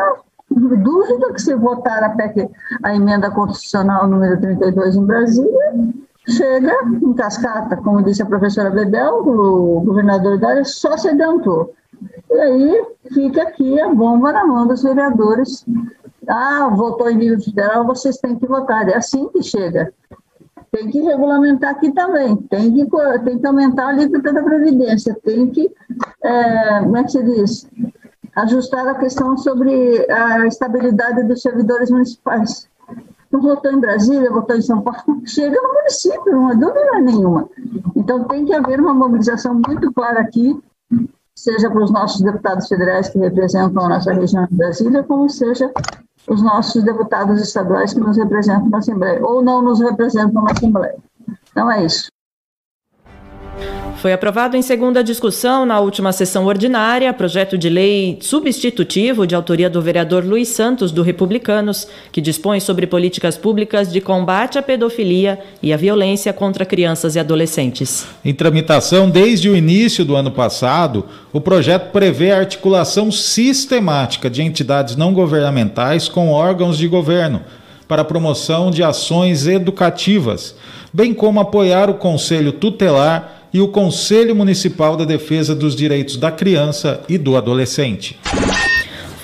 dúvida 0.49 1.33
que 1.33 1.43
se 1.43 1.57
votar 1.57 2.05
a 2.05 2.11
PEC, 2.11 2.49
a 2.85 2.95
emenda 2.95 3.33
constitucional 3.33 4.07
número 4.07 4.41
32 4.41 4.95
em 4.95 5.05
Brasília, 5.05 5.73
chega 6.29 6.73
em 7.03 7.13
cascata, 7.15 7.77
como 7.79 8.01
disse 8.05 8.23
a 8.23 8.27
professora 8.27 8.71
Bebel, 8.71 9.27
o 9.27 9.81
governador 9.81 10.39
Dória 10.39 10.65
só 10.65 10.97
se 10.97 11.09
adiantou. 11.09 11.75
E 12.31 12.39
aí 12.39 12.87
fica 13.13 13.43
aqui 13.43 13.81
a 13.81 13.93
bomba 13.93 14.33
na 14.33 14.47
mão 14.47 14.69
dos 14.69 14.85
vereadores. 14.85 15.67
Ah, 16.29 16.69
votou 16.73 17.11
em 17.11 17.17
nível 17.17 17.41
federal, 17.41 17.85
vocês 17.85 18.19
têm 18.19 18.37
que 18.37 18.47
votar. 18.47 18.89
É 18.89 18.97
assim 18.97 19.29
que 19.31 19.43
chega 19.43 19.93
tem 20.71 20.91
que 20.91 21.01
regulamentar 21.01 21.71
aqui 21.71 21.93
também, 21.93 22.37
tem 22.37 22.73
que, 22.73 22.87
tem 23.25 23.39
que 23.39 23.47
aumentar 23.47 23.87
a 23.87 23.89
alíquota 23.89 24.33
da 24.33 24.43
Previdência, 24.43 25.17
tem 25.25 25.51
que, 25.51 25.71
é, 26.23 26.81
como 26.81 26.97
é 26.97 27.05
que 27.05 27.13
se 27.13 27.23
diz, 27.23 27.69
ajustar 28.35 28.87
a 28.87 28.95
questão 28.95 29.37
sobre 29.37 30.07
a 30.11 30.47
estabilidade 30.47 31.23
dos 31.25 31.41
servidores 31.41 31.91
municipais. 31.91 32.69
Não 33.31 33.41
votou 33.41 33.73
em 33.73 33.81
Brasília, 33.81 34.31
votou 34.31 34.57
em 34.57 34.63
São 34.63 34.83
Paulo, 34.83 35.23
chega 35.27 35.61
no 35.61 35.75
município, 35.75 36.33
não 36.33 36.49
há 36.49 36.55
dúvida 36.55 37.01
nenhuma. 37.01 37.49
Então 37.95 38.25
tem 38.25 38.45
que 38.45 38.55
haver 38.55 38.81
uma 38.81 38.95
mobilização 38.95 39.61
muito 39.67 39.93
clara 39.93 40.21
aqui, 40.21 40.59
seja 41.35 41.71
para 41.71 41.83
os 41.83 41.91
nossos 41.91 42.23
deputados 42.23 42.69
federais 42.69 43.09
que 43.09 43.19
representam 43.19 43.85
a 43.85 43.89
nossa 43.89 44.13
região 44.13 44.47
de 44.47 44.55
Brasília, 44.55 45.03
como 45.03 45.29
seja 45.29 45.71
os 46.29 46.43
nossos 46.43 46.83
deputados 46.83 47.41
estaduais 47.41 47.95
que 47.95 48.01
nos 48.01 48.17
representam 48.17 48.69
na 48.69 48.79
Assembleia, 48.79 49.25
ou 49.25 49.43
não 49.43 49.63
nos 49.63 49.81
representam 49.81 50.43
na 50.43 50.53
Assembleia. 50.53 50.97
Então 51.51 51.71
é 51.71 51.85
isso. 51.85 52.11
Foi 53.97 54.13
aprovado 54.13 54.57
em 54.57 54.63
segunda 54.63 55.03
discussão 55.03 55.65
na 55.65 55.81
última 55.81 56.13
sessão 56.13 56.45
ordinária 56.45 57.13
projeto 57.15 57.57
de 57.57 57.71
lei 57.71 58.19
substitutivo 58.21 59.27
de 59.27 59.35
autoria 59.35 59.71
do 59.71 59.81
vereador 59.81 60.23
Luiz 60.23 60.49
Santos, 60.49 60.93
do 60.93 61.03
Republicanos, 61.03 61.89
que 62.13 62.21
dispõe 62.21 62.61
sobre 62.61 62.87
políticas 62.87 63.39
públicas 63.39 63.91
de 63.91 64.01
combate 64.01 64.59
à 64.59 64.63
pedofilia 64.63 65.39
e 65.63 65.73
à 65.73 65.77
violência 65.79 66.33
contra 66.33 66.67
crianças 66.67 67.17
e 67.17 67.19
adolescentes. 67.19 68.07
Em 68.23 68.35
tramitação 68.35 69.09
desde 69.09 69.49
o 69.49 69.57
início 69.57 70.05
do 70.05 70.15
ano 70.15 70.31
passado, 70.31 71.07
o 71.33 71.41
projeto 71.41 71.91
prevê 71.91 72.33
a 72.33 72.39
articulação 72.39 73.11
sistemática 73.11 74.29
de 74.29 74.43
entidades 74.43 74.95
não 74.95 75.15
governamentais 75.15 76.07
com 76.07 76.31
órgãos 76.31 76.77
de 76.77 76.87
governo 76.87 77.41
para 77.89 78.03
a 78.03 78.05
promoção 78.05 78.71
de 78.71 78.83
ações 78.83 79.47
educativas, 79.47 80.55
bem 80.93 81.15
como 81.15 81.41
apoiar 81.41 81.89
o 81.89 81.95
Conselho 81.95 82.53
Tutelar 82.53 83.46
e 83.53 83.61
o 83.61 83.69
Conselho 83.69 84.35
Municipal 84.35 84.97
da 84.97 85.05
Defesa 85.05 85.55
dos 85.55 85.75
Direitos 85.75 86.17
da 86.17 86.31
Criança 86.31 87.01
e 87.09 87.17
do 87.17 87.37
Adolescente. 87.37 88.19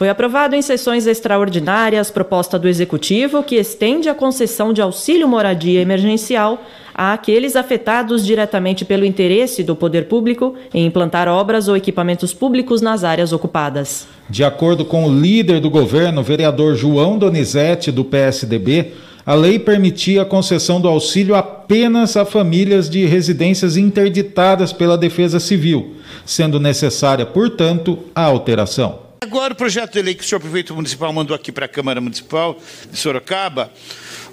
Foi 0.02 0.08
aprovado 0.08 0.56
em 0.56 0.62
sessões 0.62 1.06
extraordinárias 1.06 2.10
proposta 2.10 2.58
do 2.58 2.66
Executivo 2.66 3.42
que 3.42 3.54
estende 3.54 4.08
a 4.08 4.14
concessão 4.14 4.72
de 4.72 4.82
auxílio 4.82 5.28
moradia 5.28 5.80
emergencial 5.80 6.60
àqueles 6.92 7.54
afetados 7.54 8.26
diretamente 8.26 8.84
pelo 8.84 9.04
interesse 9.04 9.62
do 9.62 9.76
poder 9.76 10.08
público 10.08 10.56
em 10.74 10.84
implantar 10.86 11.28
obras 11.28 11.68
ou 11.68 11.76
equipamentos 11.76 12.34
públicos 12.34 12.82
nas 12.82 13.04
áreas 13.04 13.32
ocupadas. 13.32 14.08
De 14.28 14.42
acordo 14.42 14.84
com 14.84 15.06
o 15.06 15.20
líder 15.20 15.60
do 15.60 15.70
governo, 15.70 16.22
vereador 16.22 16.74
João 16.74 17.16
Donizete, 17.16 17.92
do 17.92 18.04
PSDB, 18.04 18.92
a 19.24 19.34
lei 19.34 19.58
permitia 19.58 20.22
a 20.22 20.26
concessão 20.26 20.80
do 20.80 20.88
auxílio 20.88 21.34
apenas 21.34 22.16
a 22.16 22.24
famílias 22.24 22.90
de 22.90 23.04
residências 23.06 23.76
interditadas 23.76 24.72
pela 24.72 24.98
Defesa 24.98 25.38
Civil, 25.38 25.96
sendo 26.26 26.58
necessária, 26.58 27.24
portanto, 27.24 27.98
a 28.14 28.22
alteração. 28.22 29.00
Agora, 29.22 29.52
o 29.52 29.56
projeto 29.56 29.92
de 29.92 30.02
lei 30.02 30.14
que 30.14 30.24
o 30.24 30.26
senhor 30.26 30.40
prefeito 30.40 30.74
municipal 30.74 31.12
mandou 31.12 31.34
aqui 31.34 31.52
para 31.52 31.66
a 31.66 31.68
Câmara 31.68 32.00
Municipal 32.00 32.58
de 32.90 32.98
Sorocaba, 32.98 33.70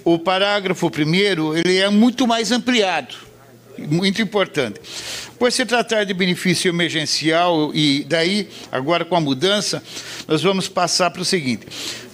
o 0.03 0.17
parágrafo 0.17 0.89
primeiro 0.89 1.55
ele 1.55 1.77
é 1.77 1.89
muito 1.89 2.25
mais 2.25 2.51
ampliado, 2.51 3.15
muito 3.77 4.21
importante. 4.21 4.79
Por 5.37 5.51
se 5.51 5.65
tratar 5.65 6.03
de 6.03 6.13
benefício 6.13 6.67
emergencial, 6.67 7.71
e 7.73 8.03
daí, 8.09 8.49
agora 8.71 9.05
com 9.05 9.15
a 9.15 9.21
mudança, 9.21 9.81
nós 10.27 10.41
vamos 10.41 10.67
passar 10.67 11.11
para 11.11 11.21
o 11.21 11.25
seguinte: 11.25 11.65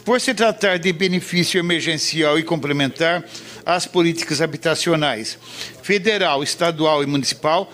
por 0.06 0.22
se 0.22 0.36
tratar 0.36 0.78
de 0.78 0.94
benefício 0.94 1.60
emergencial 1.60 2.38
e 2.38 2.44
complementar 2.44 3.26
às 3.66 3.88
políticas 3.88 4.40
habitacionais 4.40 5.38
federal, 5.82 6.44
estadual 6.44 7.02
e 7.02 7.08
municipal, 7.08 7.74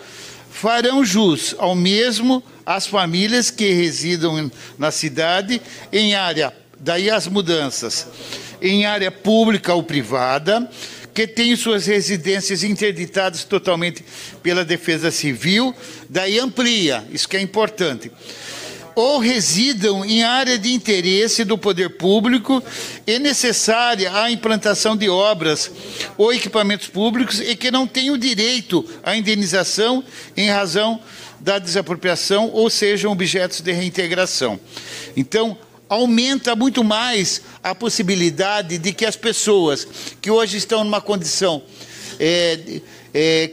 farão 0.50 1.04
jus 1.04 1.54
ao 1.58 1.74
mesmo 1.74 2.42
as 2.64 2.86
famílias 2.86 3.50
que 3.50 3.70
residam 3.74 4.50
na 4.78 4.90
cidade 4.90 5.60
em 5.92 6.14
área, 6.14 6.54
daí 6.80 7.10
as 7.10 7.28
mudanças, 7.28 8.08
em 8.62 8.86
área 8.86 9.10
pública 9.10 9.74
ou 9.74 9.82
privada, 9.82 10.68
que 11.12 11.26
têm 11.26 11.54
suas 11.54 11.84
residências 11.84 12.64
interditadas 12.64 13.44
totalmente 13.44 14.02
pela 14.42 14.64
Defesa 14.64 15.10
Civil, 15.10 15.74
daí 16.08 16.38
amplia, 16.38 17.04
isso 17.12 17.28
que 17.28 17.36
é 17.36 17.40
importante 17.42 18.10
ou 18.94 19.18
residam 19.18 20.04
em 20.04 20.22
área 20.22 20.58
de 20.58 20.72
interesse 20.72 21.44
do 21.44 21.56
poder 21.56 21.96
público 21.96 22.62
e 23.06 23.18
necessária 23.18 24.12
à 24.14 24.30
implantação 24.30 24.96
de 24.96 25.08
obras 25.08 25.70
ou 26.16 26.32
equipamentos 26.32 26.88
públicos 26.88 27.40
e 27.40 27.56
que 27.56 27.70
não 27.70 27.86
tenham 27.86 28.18
direito 28.18 28.84
à 29.02 29.16
indenização 29.16 30.04
em 30.36 30.50
razão 30.50 31.00
da 31.40 31.58
desapropriação 31.58 32.50
ou 32.52 32.70
sejam 32.70 33.10
objetos 33.10 33.60
de 33.60 33.72
reintegração. 33.72 34.60
Então, 35.16 35.56
aumenta 35.88 36.56
muito 36.56 36.82
mais 36.82 37.42
a 37.62 37.74
possibilidade 37.74 38.78
de 38.78 38.92
que 38.92 39.04
as 39.04 39.16
pessoas 39.16 39.86
que 40.20 40.30
hoje 40.30 40.56
estão 40.56 40.84
numa 40.84 41.00
condição 41.00 41.62
é, 42.18 42.80
é, 43.12 43.50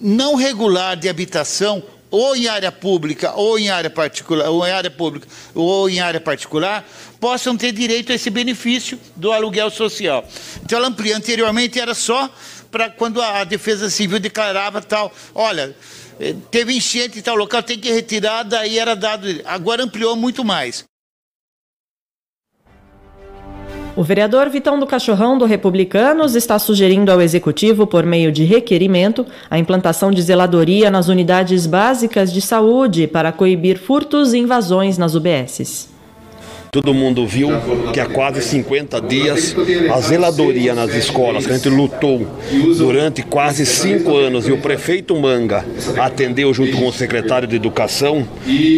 não 0.00 0.34
regular 0.34 0.96
de 0.96 1.08
habitação 1.08 1.82
ou 2.10 2.34
em 2.36 2.48
área 2.48 2.72
pública 2.72 3.32
ou 3.32 3.58
em 3.58 3.70
área 3.70 3.90
particular, 3.90 4.48
ou 4.48 4.66
em 4.66 4.70
área 4.70 4.90
pública 4.90 5.26
ou 5.54 5.88
em 5.88 6.00
área 6.00 6.20
particular, 6.20 6.84
possam 7.20 7.56
ter 7.56 7.72
direito 7.72 8.12
a 8.12 8.14
esse 8.14 8.30
benefício 8.30 8.98
do 9.16 9.32
aluguel 9.32 9.70
social. 9.70 10.26
Então 10.62 10.78
ela 10.78 10.88
amplia. 10.88 11.16
Anteriormente 11.16 11.78
era 11.78 11.94
só 11.94 12.30
para 12.70 12.88
quando 12.88 13.20
a 13.20 13.44
Defesa 13.44 13.90
Civil 13.90 14.20
declarava 14.20 14.80
tal, 14.80 15.12
olha, 15.34 15.74
eh, 16.20 16.34
teve 16.50 16.72
enchente 16.72 17.18
em 17.18 17.22
tal 17.22 17.34
local, 17.34 17.62
tem 17.62 17.78
que 17.78 17.92
retirar, 17.92 18.44
daí 18.44 18.78
era 18.78 18.94
dado. 18.94 19.26
Agora 19.44 19.82
ampliou 19.82 20.16
muito 20.16 20.44
mais. 20.44 20.84
O 23.96 24.04
vereador 24.04 24.48
Vitão 24.48 24.78
do 24.78 24.86
Cachorrão 24.86 25.36
do 25.36 25.44
Republicanos 25.44 26.36
está 26.36 26.58
sugerindo 26.60 27.10
ao 27.10 27.20
Executivo, 27.20 27.88
por 27.88 28.06
meio 28.06 28.30
de 28.30 28.44
requerimento, 28.44 29.26
a 29.50 29.58
implantação 29.58 30.12
de 30.12 30.22
zeladoria 30.22 30.90
nas 30.90 31.08
unidades 31.08 31.66
básicas 31.66 32.32
de 32.32 32.40
saúde 32.40 33.08
para 33.08 33.32
coibir 33.32 33.78
furtos 33.78 34.32
e 34.32 34.38
invasões 34.38 34.96
nas 34.96 35.16
UBSs. 35.16 35.89
Todo 36.72 36.94
mundo 36.94 37.26
viu 37.26 37.48
que 37.92 37.98
há 37.98 38.06
quase 38.06 38.40
50 38.40 39.00
dias 39.00 39.56
a 39.92 40.00
zeladoria 40.00 40.72
nas 40.72 40.94
escolas, 40.94 41.44
que 41.44 41.52
a 41.52 41.56
gente 41.56 41.68
lutou 41.68 42.24
durante 42.78 43.24
quase 43.24 43.66
cinco 43.66 44.16
anos 44.16 44.46
e 44.46 44.52
o 44.52 44.58
prefeito 44.58 45.16
Manga 45.16 45.64
atendeu 45.98 46.54
junto 46.54 46.76
com 46.76 46.86
o 46.86 46.92
secretário 46.92 47.48
de 47.48 47.56
Educação, 47.56 48.24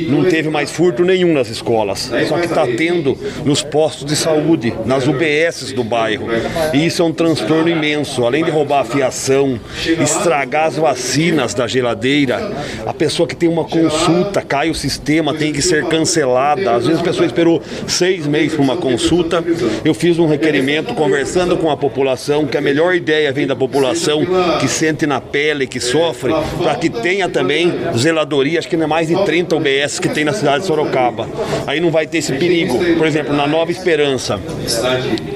não 0.09 0.25
teve 0.25 0.49
mais 0.49 0.71
furto 0.71 1.05
nenhum 1.05 1.35
nas 1.35 1.51
escolas. 1.51 2.11
Só 2.29 2.39
que 2.39 2.47
está 2.47 2.67
tendo 2.67 3.15
nos 3.45 3.63
postos 3.63 4.07
de 4.07 4.17
saúde, 4.17 4.73
nas 4.87 5.07
UBSs 5.07 5.75
do 5.75 5.85
bairro. 5.85 6.29
E 6.73 6.87
isso 6.87 7.03
é 7.03 7.05
um 7.05 7.13
transtorno 7.13 7.69
imenso. 7.69 8.25
Além 8.25 8.43
de 8.43 8.51
roubar 8.51 8.81
a 8.81 8.85
fiação, 8.85 9.61
estragar 10.03 10.69
as 10.69 10.77
vacinas 10.77 11.53
da 11.53 11.67
geladeira, 11.67 12.53
a 12.87 12.95
pessoa 12.95 13.29
que 13.29 13.37
tem 13.37 13.51
uma 13.51 13.65
consulta, 13.65 14.41
cai 14.41 14.71
o 14.71 14.75
sistema, 14.75 15.35
tem 15.35 15.53
que 15.53 15.61
ser 15.61 15.85
cancelada. 15.89 16.75
Às 16.75 16.87
vezes 16.87 17.03
a 17.03 17.05
pessoa 17.05 17.27
esperou 17.27 17.63
seis 17.87 18.27
meses 18.27 18.55
para 18.55 18.63
uma 18.63 18.77
consulta. 18.77 19.43
Eu 19.85 19.95
fiz 19.95 20.19
um 20.19 20.27
requerimento 20.27 20.95
conversando 20.95 21.57
com 21.57 21.71
a 21.71 21.77
população, 21.77 22.47
que 22.47 22.57
a 22.57 22.61
melhor 22.61 22.95
ideia 22.95 23.33
vem 23.33 23.47
da 23.47 23.57
população 23.57 24.23
que 24.61 24.69
sente 24.69 25.07
na 25.07 25.21
pele, 25.21 25.67
que 25.67 25.81
sofre, 25.81 26.33
para 26.59 26.75
que 26.75 26.89
tenha 26.89 27.29
também 27.29 27.73
zeladoria, 27.97 28.59
acho 28.59 28.69
que 28.69 28.77
não 28.77 28.85
é 28.85 28.87
mais 28.87 29.09
de 29.09 29.25
30 29.25 29.57
UBS 29.57 29.99
que 29.99 30.09
tem 30.09 30.25
na 30.25 30.33
cidade 30.33 30.61
de 30.61 30.67
Sorocaba. 30.67 31.29
Aí 31.67 31.81
não 31.81 31.91
vai 31.91 32.07
ter 32.07 32.19
esse 32.19 32.33
perigo. 32.33 32.79
Por 32.97 33.07
exemplo, 33.07 33.35
na 33.35 33.47
Nova 33.47 33.71
Esperança, 33.71 34.39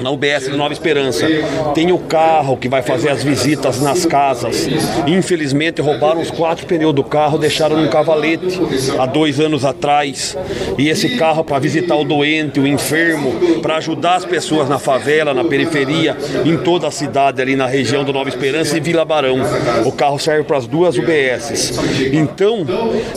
na 0.01 0.11
UBS 0.11 0.51
de 0.51 0.57
Nova 0.57 0.73
Esperança, 0.73 1.27
tem 1.75 1.93
o 1.93 1.99
carro 1.99 2.57
que 2.57 2.69
vai 2.69 2.83
fazer 2.83 3.11
as 3.11 3.23
visitas 3.23 3.81
nas 3.81 4.05
casas. 4.07 4.69
Infelizmente, 5.07 5.81
roubaram 5.81 6.21
os 6.21 6.31
quatro 6.31 6.67
pneus 6.67 6.95
do 6.95 7.05
carro, 7.05 7.39
deixaram 7.39 7.81
no 7.81 7.89
cavalete 7.89 8.61
há 8.99 9.07
dois 9.07 9.41
anos 9.41 9.65
atrás. 9.65 10.37
E 10.79 10.89
esse 10.89 11.17
carro 11.17 11.45
para 11.45 11.59
visitar 11.59 11.97
o 11.97 12.05
doente, 12.37 12.61
o 12.61 12.66
enfermo, 12.66 13.61
para 13.61 13.77
ajudar 13.77 14.16
as 14.16 14.25
pessoas 14.25 14.68
na 14.68 14.79
favela, 14.79 15.33
na 15.33 15.44
periferia, 15.44 16.16
em 16.44 16.57
toda 16.59 16.87
a 16.87 16.90
cidade, 16.90 17.40
ali 17.40 17.57
na 17.57 17.66
região 17.66 18.05
do 18.05 18.12
Nova 18.12 18.29
Esperança 18.29 18.77
e 18.77 18.81
Vila 18.81 19.05
Barão. 19.05 19.38
O 19.85 19.92
carro 19.92 20.18
serve 20.18 20.44
para 20.44 20.59
as 20.59 20.66
duas 20.66 20.96
UBSs. 20.96 21.72
Então, 22.12 22.66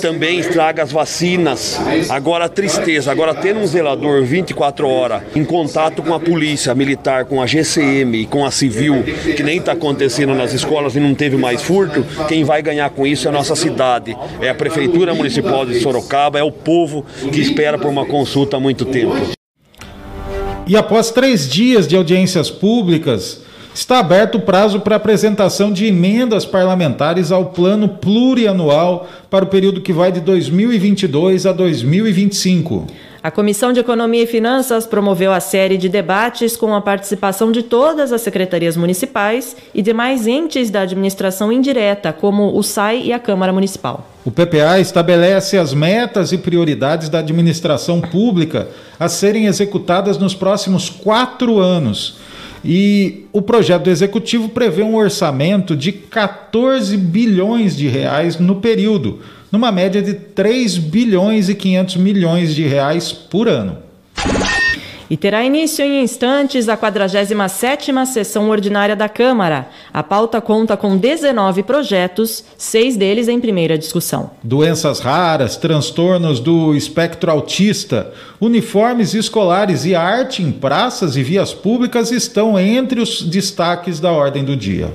também 0.02 0.40
estraga 0.40 0.84
as 0.84 0.92
vacinas. 0.92 1.80
Agora, 2.10 2.46
a 2.46 2.50
tristeza, 2.50 3.12
agora 3.12 3.34
tendo 3.34 3.60
um 3.60 3.68
zelador 3.68 4.24
24 4.24 4.88
horas 4.88 5.22
em 5.36 5.44
contato 5.44 6.02
com 6.02 6.14
a 6.14 6.20
polícia 6.20 6.74
militar, 6.74 7.26
com 7.26 7.42
a 7.42 7.46
GCM 7.46 8.22
e 8.22 8.26
com 8.26 8.46
a 8.46 8.52
civil, 8.52 9.04
que 9.36 9.44
nem 9.44 9.58
está 9.58 9.74
acontecendo 9.74 10.34
nas 10.34 10.54
escolas 10.54 10.96
e 10.96 11.00
não 11.00 11.14
teve 11.14 11.36
mais 11.36 11.62
furto, 11.62 12.06
quem 12.28 12.44
vai 12.44 12.62
ganhar 12.62 12.90
com 12.90 13.06
isso 13.06 13.28
é 13.28 13.30
a 13.30 13.34
nossa 13.34 13.56
cidade, 13.56 14.16
é 14.42 14.50
a 14.50 14.56
Prefeitura 14.56 15.14
Municipal 15.14 15.66
de 15.66 15.80
Sorocaba, 15.80 16.40
é 16.40 16.44
o 16.44 16.52
povo 16.52 17.06
que 17.32 17.40
espera 17.40 17.78
por 17.78 17.88
uma 17.88 18.06
consulta 18.06 18.58
há 18.58 18.60
muito 18.60 18.86
tempo. 18.86 19.09
E 20.68 20.78
após 20.78 21.10
três 21.10 21.50
dias 21.50 21.88
de 21.88 21.96
audiências 21.96 22.50
públicas, 22.50 23.42
está 23.74 24.00
aberto 24.00 24.36
o 24.36 24.42
prazo 24.42 24.80
para 24.80 24.98
apresentação 24.98 25.72
de 25.72 25.86
emendas 25.86 26.46
parlamentares 26.46 27.32
ao 27.32 27.48
plano 27.48 27.88
plurianual 27.88 29.10
para 29.30 29.46
o 29.46 29.48
período 29.48 29.82
que 29.82 29.94
vai 29.94 30.12
de 30.12 30.20
2022 30.20 31.46
a 31.46 31.52
2025. 31.52 32.86
A 33.22 33.30
Comissão 33.30 33.74
de 33.74 33.82
Economia 33.82 34.24
e 34.24 34.28
Finanças 34.28 34.88
promoveu 34.88 35.34
a 35.34 35.42
série 35.42 35.78
de 35.78 35.90
debates 35.90 36.56
com 36.56 36.74
a 36.74 36.80
participação 36.80 37.52
de 37.52 37.62
todas 37.62 38.14
as 38.14 38.22
secretarias 38.22 38.78
municipais 38.78 39.58
e 39.76 39.82
demais 39.82 40.26
entes 40.26 40.70
da 40.70 40.82
administração 40.82 41.52
indireta, 41.52 42.14
como 42.14 42.58
o 42.58 42.64
SAI 42.64 43.02
e 43.04 43.12
a 43.12 43.20
Câmara 43.20 43.52
Municipal. 43.52 44.08
O 44.24 44.32
PPA 44.32 44.80
estabelece 44.80 45.58
as 45.58 45.74
metas 45.74 46.32
e 46.32 46.38
prioridades 46.38 47.10
da 47.10 47.20
administração 47.20 48.00
pública 48.00 48.70
a 48.98 49.10
serem 49.10 49.48
executadas 49.48 50.18
nos 50.18 50.34
próximos 50.34 50.90
quatro 50.90 51.60
anos. 51.60 52.20
E 52.64 53.26
o 53.34 53.42
projeto 53.42 53.84
do 53.84 53.90
executivo 53.90 54.48
prevê 54.48 54.82
um 54.82 54.96
orçamento 54.96 55.76
de 55.76 55.92
14 55.92 56.96
bilhões 56.96 57.76
de 57.76 57.90
reais 57.90 58.40
no 58.40 58.56
período 58.56 59.20
numa 59.52 59.72
média 59.72 60.02
de 60.02 60.14
3 60.14 60.78
bilhões 60.78 61.50
e 61.50 61.56
500 61.56 61.96
milhões 61.98 62.56
de 62.56 62.68
reais 62.68 63.12
por 63.12 63.48
ano. 63.48 63.78
E 65.10 65.18
terá 65.18 65.44
início 65.44 65.84
em 65.84 66.04
instantes 66.04 66.70
a 66.70 66.78
47ª 66.78 68.06
sessão 68.06 68.48
ordinária 68.50 68.96
da 68.96 69.10
Câmara. 69.10 69.68
A 69.92 70.04
pauta 70.04 70.40
conta 70.40 70.78
com 70.78 70.96
19 70.96 71.64
projetos, 71.64 72.44
seis 72.56 72.96
deles 72.96 73.28
em 73.28 73.42
primeira 73.42 73.76
discussão. 73.76 74.30
Doenças 74.44 75.00
raras, 75.00 75.58
transtornos 75.58 76.40
do 76.40 76.76
espectro 76.76 77.32
autista, 77.32 78.14
uniformes 78.40 79.16
escolares 79.16 79.84
e 79.84 79.96
arte 79.96 80.44
em 80.44 80.52
praças 80.52 81.16
e 81.16 81.24
vias 81.24 81.56
públicas 81.56 82.12
estão 82.12 82.60
entre 82.60 83.02
os 83.02 83.24
destaques 83.24 84.00
da 84.00 84.12
ordem 84.12 84.44
do 84.44 84.56
dia. 84.56 84.94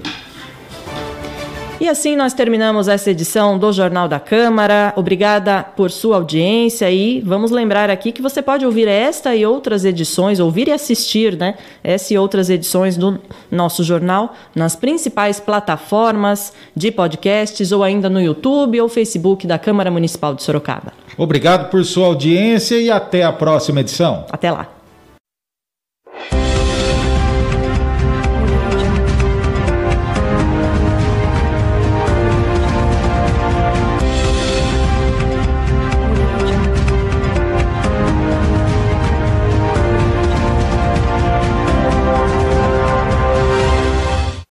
E 1.81 1.89
assim 1.89 2.15
nós 2.15 2.33
terminamos 2.33 2.87
essa 2.87 3.11
edição 3.11 3.59
do 3.59 3.73
Jornal 3.73 4.07
da 4.07 4.21
Câmara. 4.21 4.93
Obrigada 4.97 5.63
por 5.63 5.91
sua 5.91 6.17
audiência 6.17 6.91
e 6.91 7.21
vamos 7.21 7.51
lembrar 7.51 7.91
aqui 7.91 8.13
que 8.13 8.23
você 8.23 8.41
pode 8.41 8.65
ouvir 8.65 8.87
esta 8.87 9.35
e 9.35 9.45
outras 9.45 9.85
edições, 9.85 10.39
ouvir 10.39 10.69
e 10.69 10.73
assistir, 10.73 11.37
né? 11.37 11.57
Essa 11.83 12.15
e 12.15 12.19
outras 12.19 12.49
edições 12.49 12.97
do 12.97 13.21
nosso 13.51 13.83
jornal 13.83 14.35
nas 14.55 14.77
principais 14.77 15.41
plataformas 15.41 16.53
de 16.77 16.93
podcasts 16.93 17.73
ou 17.73 17.83
ainda 17.83 18.09
no 18.09 18.21
YouTube 18.21 18.81
ou 18.81 18.89
Facebook 18.89 19.47
da 19.47 19.59
Câmara 19.59 19.91
Municipal 19.91 20.33
de 20.35 20.43
Sorocaba. 20.43 20.93
Obrigado 21.19 21.71
por 21.71 21.85
sua 21.85 22.07
audiência 22.07 22.77
e 22.77 22.91
até 22.91 23.25
a 23.25 23.33
próxima 23.33 23.81
edição. 23.81 24.25
Até 24.31 24.51
lá. 24.51 24.74